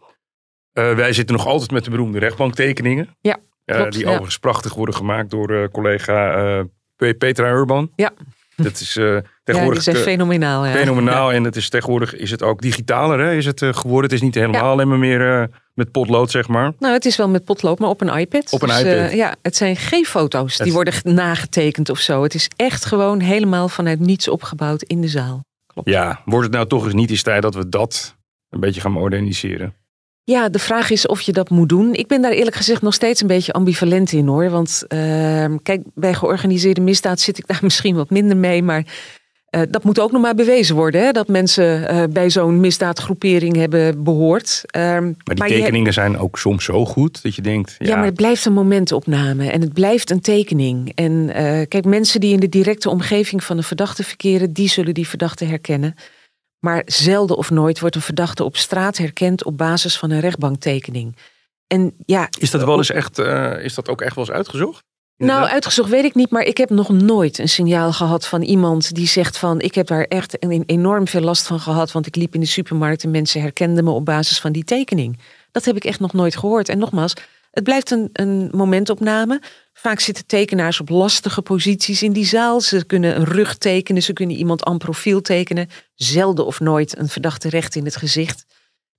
[0.73, 3.17] Wij zitten nog altijd met de beroemde rechtbanktekeningen.
[3.21, 4.07] Ja, klopt, die ja.
[4.09, 6.65] overigens prachtig worden gemaakt door collega
[6.97, 7.93] Pe- Petra Urban.
[7.97, 8.11] Ja.
[8.57, 8.99] Dat is
[9.45, 10.67] eh, Ja, die tegenwoordig zijn eh, fenomenaal.
[10.67, 10.73] Ja.
[10.73, 11.33] fenomenaal.
[11.33, 14.03] En het is tegenwoordig is het ook digitaler hè, is het, eh, geworden.
[14.11, 14.71] Het is niet helemaal Ja.
[14.71, 16.73] alleen maar meer eh, met potlood, zeg maar.
[16.79, 18.53] Nou, het is wel met potlood, maar op een iPad.
[18.53, 19.13] Op een Dus, iPad.
[19.13, 22.23] ja, het zijn geen foto's die worden nagetekend of zo.
[22.23, 25.45] Het is echt gewoon helemaal vanuit niets opgebouwd in de zaal.
[25.67, 25.89] Klopt.
[25.89, 28.17] Ja, wordt het nou toch eens niet eens tijd dat we dat
[28.51, 29.75] een beetje gaan moderniseren?
[30.25, 31.95] Ja, de vraag is of je dat moet doen.
[31.95, 34.51] Ik ben daar eerlijk gezegd nog steeds een beetje ambivalent in hoor.
[34.51, 38.63] Want ehm, kijk, bij georganiseerde misdaad zit ik daar misschien wat minder mee.
[38.63, 38.85] Maar
[39.57, 43.57] Uh, dat moet ook nog maar bewezen worden, hè, dat mensen uh, bij zo'n misdaadgroepering
[43.57, 44.63] hebben behoord.
[44.77, 47.75] Uh, maar die tekeningen zijn ook soms zo goed dat je denkt.
[47.79, 47.87] Ja.
[47.87, 50.93] ja, maar het blijft een momentopname en het blijft een tekening.
[50.95, 51.31] En
[51.69, 55.45] kijk, mensen die in de directe omgeving van een verdachte verkeren, die zullen die verdachte
[55.45, 55.95] herkennen.
[56.59, 61.17] Maar zelden of nooit wordt een verdachte op straat herkend op basis van een rechtbanktekening.
[61.67, 63.19] En ja, is dat wel eens echt,
[63.63, 64.85] is dat ook echt wel eens uitgezocht?
[65.27, 68.95] Nou, uitgezocht weet ik niet, maar ik heb nog nooit een signaal gehad van iemand
[68.95, 72.35] die zegt van ik heb daar echt enorm veel last van gehad, want ik liep
[72.35, 75.19] in de supermarkt en mensen herkenden me op basis van die tekening.
[75.53, 76.69] Dat heb ik echt nog nooit gehoord.
[76.69, 77.15] En nogmaals,
[77.51, 79.41] het blijft een, een momentopname.
[79.73, 82.61] Vaak zitten tekenaars op lastige posities in die zaal.
[82.61, 85.69] Ze kunnen een rug tekenen, ze kunnen iemand aan profiel tekenen.
[85.95, 88.47] Zelden of nooit een verdachte recht in het gezicht.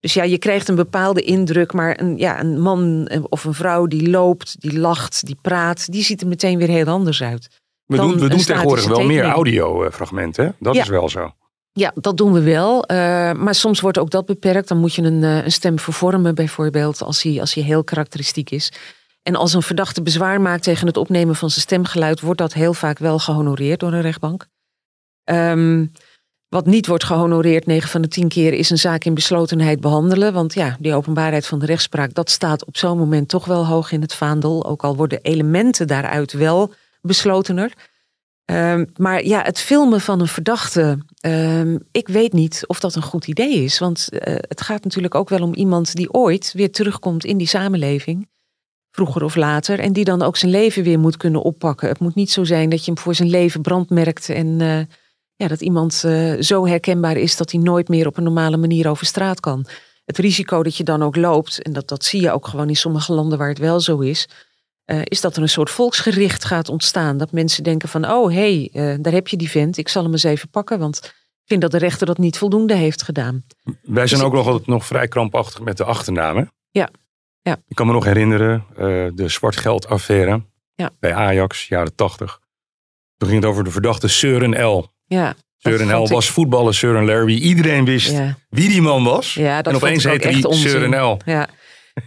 [0.04, 3.86] Dus ja, je krijgt een bepaalde indruk, maar een, ja, een man of een vrouw
[3.86, 7.48] die loopt, die lacht, die praat, die ziet er meteen weer heel anders uit.
[7.86, 11.34] We doen, we doen tegenwoordig wel meer audiofragmenten, dat is wel zo.
[11.72, 12.92] Ja, dat doen we wel.
[12.92, 12.98] Uh,
[13.34, 14.68] maar soms wordt ook dat beperkt.
[14.68, 18.50] Dan moet je een, uh, een stem vervormen, bijvoorbeeld, als hij, als hij heel karakteristiek
[18.50, 18.72] is.
[19.22, 22.74] En als een verdachte bezwaar maakt tegen het opnemen van zijn stemgeluid, wordt dat heel
[22.74, 24.48] vaak wel gehonoreerd door een rechtbank.
[25.24, 25.92] Um,
[26.54, 30.34] wat niet wordt gehonoreerd 9 van de 10 keer is een zaak in beslotenheid behandelen.
[30.34, 33.92] Want ja, die openbaarheid van de rechtspraak, dat staat op zo'n moment toch wel hoog
[33.92, 34.66] in het vaandel.
[34.66, 37.74] Ook al worden elementen daaruit wel beslotener.
[38.46, 43.02] Um, maar ja, het filmen van een verdachte, um, ik weet niet of dat een
[43.02, 43.80] goed idee is.
[43.80, 47.48] Want uh, het gaat natuurlijk ook wel om iemand die ooit weer terugkomt in die
[47.48, 48.30] samenleving.
[48.92, 49.80] Vroeger of later.
[49.80, 51.88] En die dan ook zijn leven weer moet kunnen oppakken.
[51.88, 54.60] Het moet niet zo zijn dat je hem voor zijn leven brandmerkt en...
[54.60, 54.80] Uh,
[55.44, 58.90] ja, dat iemand uh, zo herkenbaar is dat hij nooit meer op een normale manier
[58.90, 59.66] over straat kan.
[60.06, 62.76] Het risico dat je dan ook loopt, en dat, dat zie je ook gewoon in
[62.76, 64.30] sommige landen waar het wel zo is,
[64.86, 67.18] uh, is dat er een soort volksgericht gaat ontstaan.
[67.18, 70.04] Dat mensen denken van, oh hé, hey, uh, daar heb je die vent, ik zal
[70.04, 73.44] hem eens even pakken, want ik vind dat de rechter dat niet voldoende heeft gedaan.
[73.82, 76.52] Wij zijn dus ook nog, nog vrij krampachtig met de achternamen.
[76.72, 76.90] Ja.
[77.42, 77.58] ja.
[77.68, 78.66] Ik kan me nog herinneren,
[79.16, 80.44] de zwartgeldaffaire
[80.76, 80.90] ja.
[81.00, 82.40] bij Ajax, jaren tachtig.
[83.18, 84.92] Toen ging het over de verdachte Søren L.
[85.06, 85.36] Ja.
[85.58, 87.38] Søren L was voetballer, Søren Larry.
[87.38, 88.14] Iedereen wist
[88.50, 89.34] wie die man was.
[89.34, 91.18] Ja, dat en opeens heette hij Søren L.
[91.26, 91.48] Ja.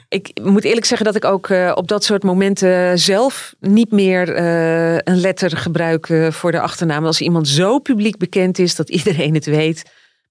[0.08, 4.28] Ik moet eerlijk zeggen dat ik ook uh, op dat soort momenten zelf niet meer
[4.28, 7.04] uh, een letter gebruik uh, voor de achternaam.
[7.04, 9.82] Als iemand zo publiek bekend is dat iedereen het weet.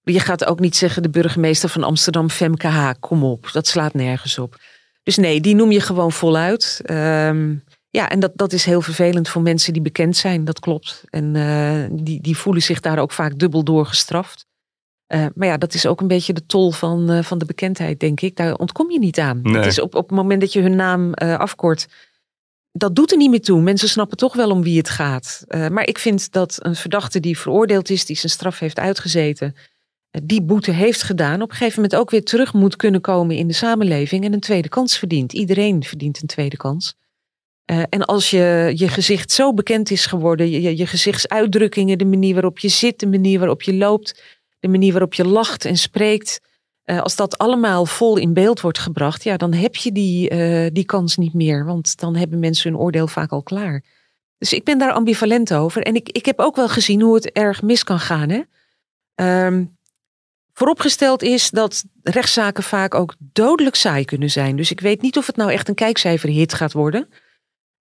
[0.03, 2.91] Je gaat ook niet zeggen de burgemeester van Amsterdam, Femke H.
[2.99, 4.55] Kom op, dat slaat nergens op.
[5.03, 6.81] Dus nee, die noem je gewoon voluit.
[6.91, 7.63] Um,
[7.95, 11.03] ja, en dat, dat is heel vervelend voor mensen die bekend zijn, dat klopt.
[11.09, 14.45] En uh, die, die voelen zich daar ook vaak dubbel door gestraft.
[15.07, 17.99] Uh, maar ja, dat is ook een beetje de tol van, uh, van de bekendheid,
[17.99, 18.35] denk ik.
[18.35, 19.39] Daar ontkom je niet aan.
[19.41, 19.55] Nee.
[19.55, 21.87] Het is op, op het moment dat je hun naam afkort,
[22.71, 23.61] dat doet er niet meer toe.
[23.61, 25.43] Mensen snappen toch wel om wie het gaat.
[25.47, 29.55] maar ik vind dat een verdachte die veroordeeld is, die zijn straf heeft uitgezeten,
[30.23, 33.47] die boete heeft gedaan, op een gegeven moment ook weer terug moet kunnen komen in
[33.47, 35.33] de samenleving en een tweede kans verdient.
[35.33, 36.95] Iedereen verdient een tweede kans.
[37.71, 42.33] Uh, en als je, je gezicht zo bekend is geworden, je, je gezichtsuitdrukkingen, de manier
[42.33, 44.23] waarop je zit, de manier waarop je loopt,
[44.59, 46.41] de manier waarop je lacht en spreekt,
[46.85, 50.69] uh, als dat allemaal vol in beeld wordt gebracht, ja, dan heb je die, uh,
[50.73, 53.83] die kans niet meer, want dan hebben mensen hun oordeel vaak al klaar.
[54.37, 55.81] Dus ik ben daar ambivalent over.
[55.81, 58.29] En ik, ik heb ook wel gezien hoe het erg mis kan gaan.
[58.29, 58.41] Hè?
[59.45, 59.77] Um,
[60.53, 64.55] vooropgesteld is dat rechtszaken vaak ook dodelijk saai kunnen zijn.
[64.55, 67.07] Dus ik weet niet of het nou echt een kijkcijferhit gaat worden.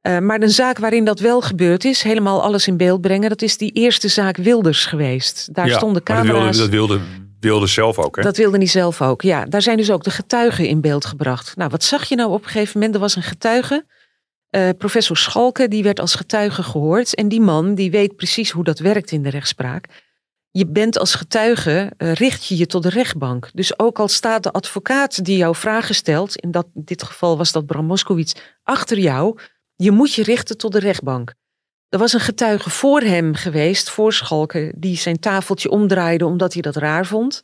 [0.07, 3.43] Uh, maar een zaak waarin dat wel gebeurd is, helemaal alles in beeld brengen, dat
[3.43, 5.55] is die eerste zaak Wilders geweest.
[5.55, 6.57] Daar ja, stonden camera's.
[6.57, 8.23] Dat wilde, dat wilde, wilde zelf ook, hè?
[8.23, 9.45] Dat wilde hij zelf ook, ja.
[9.45, 11.57] Daar zijn dus ook de getuigen in beeld gebracht.
[11.57, 12.95] Nou, wat zag je nou op een gegeven moment?
[12.95, 13.87] Er was een getuige,
[14.51, 17.15] uh, professor Schalke, die werd als getuige gehoord.
[17.15, 19.87] En die man, die weet precies hoe dat werkt in de rechtspraak.
[20.51, 23.51] Je bent als getuige, uh, richt je je tot de rechtbank.
[23.53, 27.37] Dus ook al staat de advocaat die jou vragen stelt, in, dat, in dit geval
[27.37, 28.33] was dat Bram Moskowitz,
[28.63, 29.39] achter jou,
[29.77, 31.35] je moet je richten tot de rechtbank.
[31.89, 36.63] Er was een getuige voor hem geweest, voor Schalke, die zijn tafeltje omdraaide omdat hij
[36.63, 37.43] dat raar vond.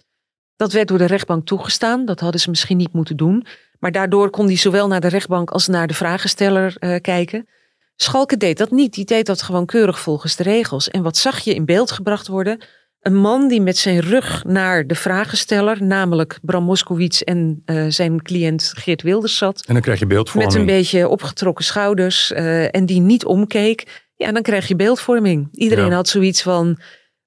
[0.57, 2.05] Dat werd door de rechtbank toegestaan.
[2.05, 3.47] Dat hadden ze misschien niet moeten doen.
[3.79, 7.49] Maar daardoor kon hij zowel naar de rechtbank als naar de vragensteller uh, kijken.
[7.97, 8.95] Schalke deed dat niet.
[8.95, 10.89] Die deed dat gewoon keurig volgens de regels.
[10.89, 12.61] En wat zag je in beeld gebracht worden?
[13.01, 18.23] Een man die met zijn rug naar de vragensteller, namelijk Bram Moskowitz en uh, zijn
[18.23, 19.65] cliënt Geert Wilders zat.
[19.67, 20.53] En dan krijg je beeldvorming.
[20.53, 24.09] Met een beetje opgetrokken schouders uh, en die niet omkeek.
[24.17, 25.49] Ja, dan krijg je beeldvorming.
[25.53, 25.95] Iedereen ja.
[25.95, 26.79] had zoiets van,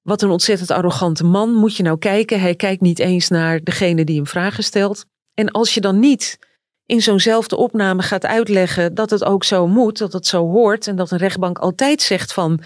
[0.02, 1.52] wat een ontzettend arrogante man.
[1.52, 2.40] Moet je nou kijken?
[2.40, 5.04] Hij kijkt niet eens naar degene die hem vragen stelt.
[5.34, 6.38] En als je dan niet
[6.86, 10.96] in zo'nzelfde opname gaat uitleggen dat het ook zo moet, dat het zo hoort en
[10.96, 12.60] dat een rechtbank altijd zegt van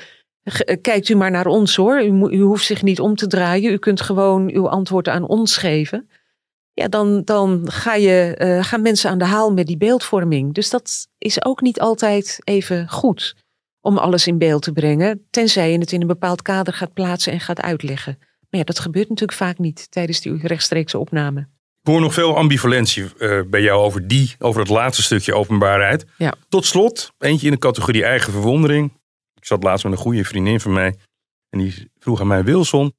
[0.81, 2.03] kijkt u maar naar ons hoor.
[2.03, 3.73] U, u, hoeft zich niet om te draaien.
[3.73, 6.09] U kunt gewoon uw antwoord aan ons geven.
[6.73, 10.55] Ja, dan, dan ga je, uh, gaan mensen aan de haal met die beeldvorming.
[10.55, 13.35] Dus dat is ook niet altijd even goed
[13.81, 15.27] om alles in beeld te brengen.
[15.31, 18.19] Tenzij je het in een bepaald kader gaat plaatsen en gaat uitleggen.
[18.21, 21.41] Maar ja, dat gebeurt natuurlijk vaak niet tijdens die rechtstreekse opname.
[21.83, 26.07] Ik hoor nog veel ambivalentie uh, bij jou over die, over het laatste stukje openbaarheid.
[26.19, 26.35] Ja.
[26.49, 28.93] Tot slot, eentje in de categorie eigen verwondering.
[29.49, 30.97] Zat laatst met een goede vriendin van mij.
[31.51, 32.95] En die vroeg aan mij, Wilson,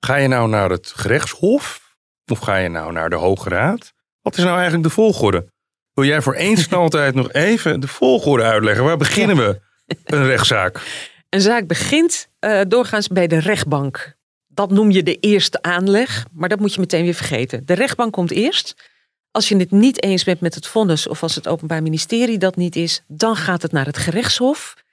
[0.00, 1.96] ga je nou naar het gerechtshof?
[2.32, 3.92] Of ga je nou naar de Hoge Raad?
[4.20, 5.52] Wat is nou eigenlijk de volgorde?
[5.92, 8.84] Wil jij voor eens en altijd nog even de volgorde uitleggen?
[8.84, 9.60] Waar beginnen we
[10.04, 10.80] een rechtszaak?
[11.28, 14.16] Een zaak begint uh, doorgaans bij de rechtbank.
[14.46, 17.66] Dat noem je de eerste aanleg, maar dat moet je meteen weer vergeten.
[17.66, 18.90] De rechtbank komt eerst.
[19.30, 22.56] Als je het niet eens bent met het vonnis of als het Openbaar Ministerie dat
[22.56, 24.84] niet is, dan gaat het naar het gerechtshof.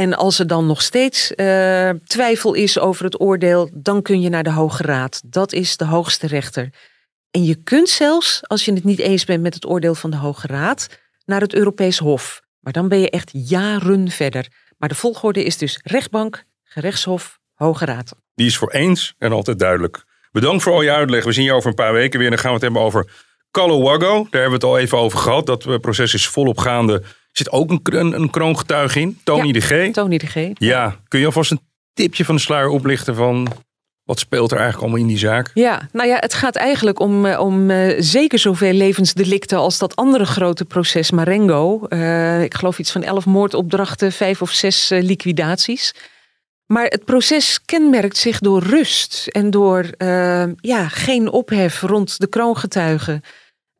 [0.00, 4.28] En als er dan nog steeds uh, twijfel is over het oordeel, dan kun je
[4.28, 5.22] naar de Hoge Raad.
[5.24, 6.68] Dat is de hoogste rechter.
[7.30, 10.16] En je kunt zelfs, als je het niet eens bent met het oordeel van de
[10.16, 10.88] Hoge Raad,
[11.24, 12.42] naar het Europees Hof.
[12.60, 14.46] Maar dan ben je echt jaren verder.
[14.78, 18.14] Maar de volgorde is dus rechtbank, gerechtshof, Hoge Raad.
[18.34, 20.04] Die is voor eens en altijd duidelijk.
[20.32, 21.24] Bedankt voor al je uitleg.
[21.24, 22.30] We zien je over een paar weken weer.
[22.30, 23.10] Dan gaan we het hebben over
[23.50, 24.12] Calowago.
[24.30, 25.46] Daar hebben we het al even over gehad.
[25.46, 27.02] Dat eh, proces is volop gaande.
[27.30, 29.18] Er zit ook een, een, een kroongetuige in.
[29.24, 29.92] Tony ja, de G.
[29.92, 30.50] Tony de G.
[30.54, 30.96] Ja.
[31.08, 31.60] Kun je alvast een
[31.92, 33.48] tipje van de sluier oplichten van...
[34.04, 35.50] Wat speelt er eigenlijk allemaal in die zaak?
[35.54, 39.96] Ja, nou ja, het gaat eigenlijk om, eh, om uh, zeker zoveel levensdelicten als dat
[39.96, 41.86] andere grote proces Marengo.
[41.88, 45.94] Uh, ik geloof iets van elf moordopdrachten, vijf of zes uh, liquidaties.
[46.66, 49.90] Maar het proces kenmerkt zich door rust en door
[50.60, 53.22] ja, geen ophef rond de kroongetuigen.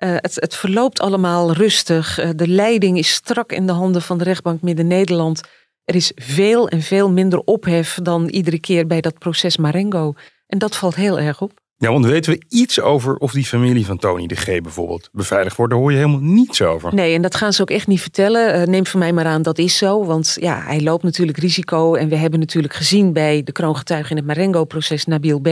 [0.00, 2.20] Uh, het, het, verloopt allemaal rustig.
[2.20, 5.40] Uh, de leiding is strak in de handen van de rechtbank Midden-Nederland.
[5.84, 10.14] Er is veel en veel minder ophef dan iedere keer bij dat proces Marengo.
[10.46, 11.52] En dat valt heel erg op.
[11.76, 15.56] Ja, want weten we iets over of die familie van Tony de G bijvoorbeeld beveiligd
[15.56, 15.72] wordt?
[15.72, 16.94] Daar hoor je helemaal niets over.
[16.94, 18.60] Nee, en dat gaan ze ook echt niet vertellen.
[18.60, 20.04] Uh, neem van mij maar aan, dat is zo.
[20.04, 21.94] Want ja, hij loopt natuurlijk risico.
[21.94, 25.48] En we hebben natuurlijk gezien bij de kroongetuige in het Marengo-proces, Nabil B.,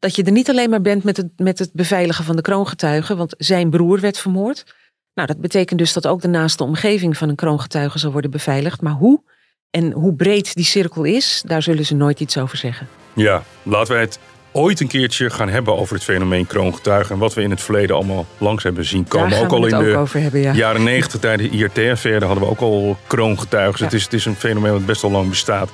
[0.00, 3.16] dat je er niet alleen maar bent met het, met het beveiligen van de kroongetuigen,
[3.16, 4.74] want zijn broer werd vermoord.
[5.14, 8.80] Nou, dat betekent dus dat ook de naaste omgeving van een kroongetuige zal worden beveiligd.
[8.80, 9.22] Maar hoe
[9.70, 12.88] en hoe breed die cirkel is, daar zullen ze nooit iets over zeggen.
[13.12, 14.18] Ja, laten wij het
[14.52, 17.14] ooit een keertje gaan hebben over het fenomeen kroongetuigen.
[17.14, 19.30] En wat we in het verleden allemaal langs hebben zien komen.
[19.30, 20.52] Daar ook al in ook de over hebben, ja.
[20.52, 23.78] jaren negentig tijdens de IRT-affaire hadden we ook al kroongetuigen.
[23.78, 23.84] Ja.
[23.84, 25.70] Het, is, het is een fenomeen dat best al lang bestaat.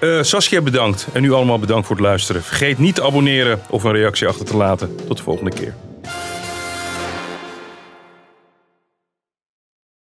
[0.00, 2.42] Uh, Saskia bedankt en u allemaal bedankt voor het luisteren.
[2.42, 4.96] Vergeet niet te abonneren of een reactie achter te laten.
[5.06, 5.74] Tot de volgende keer.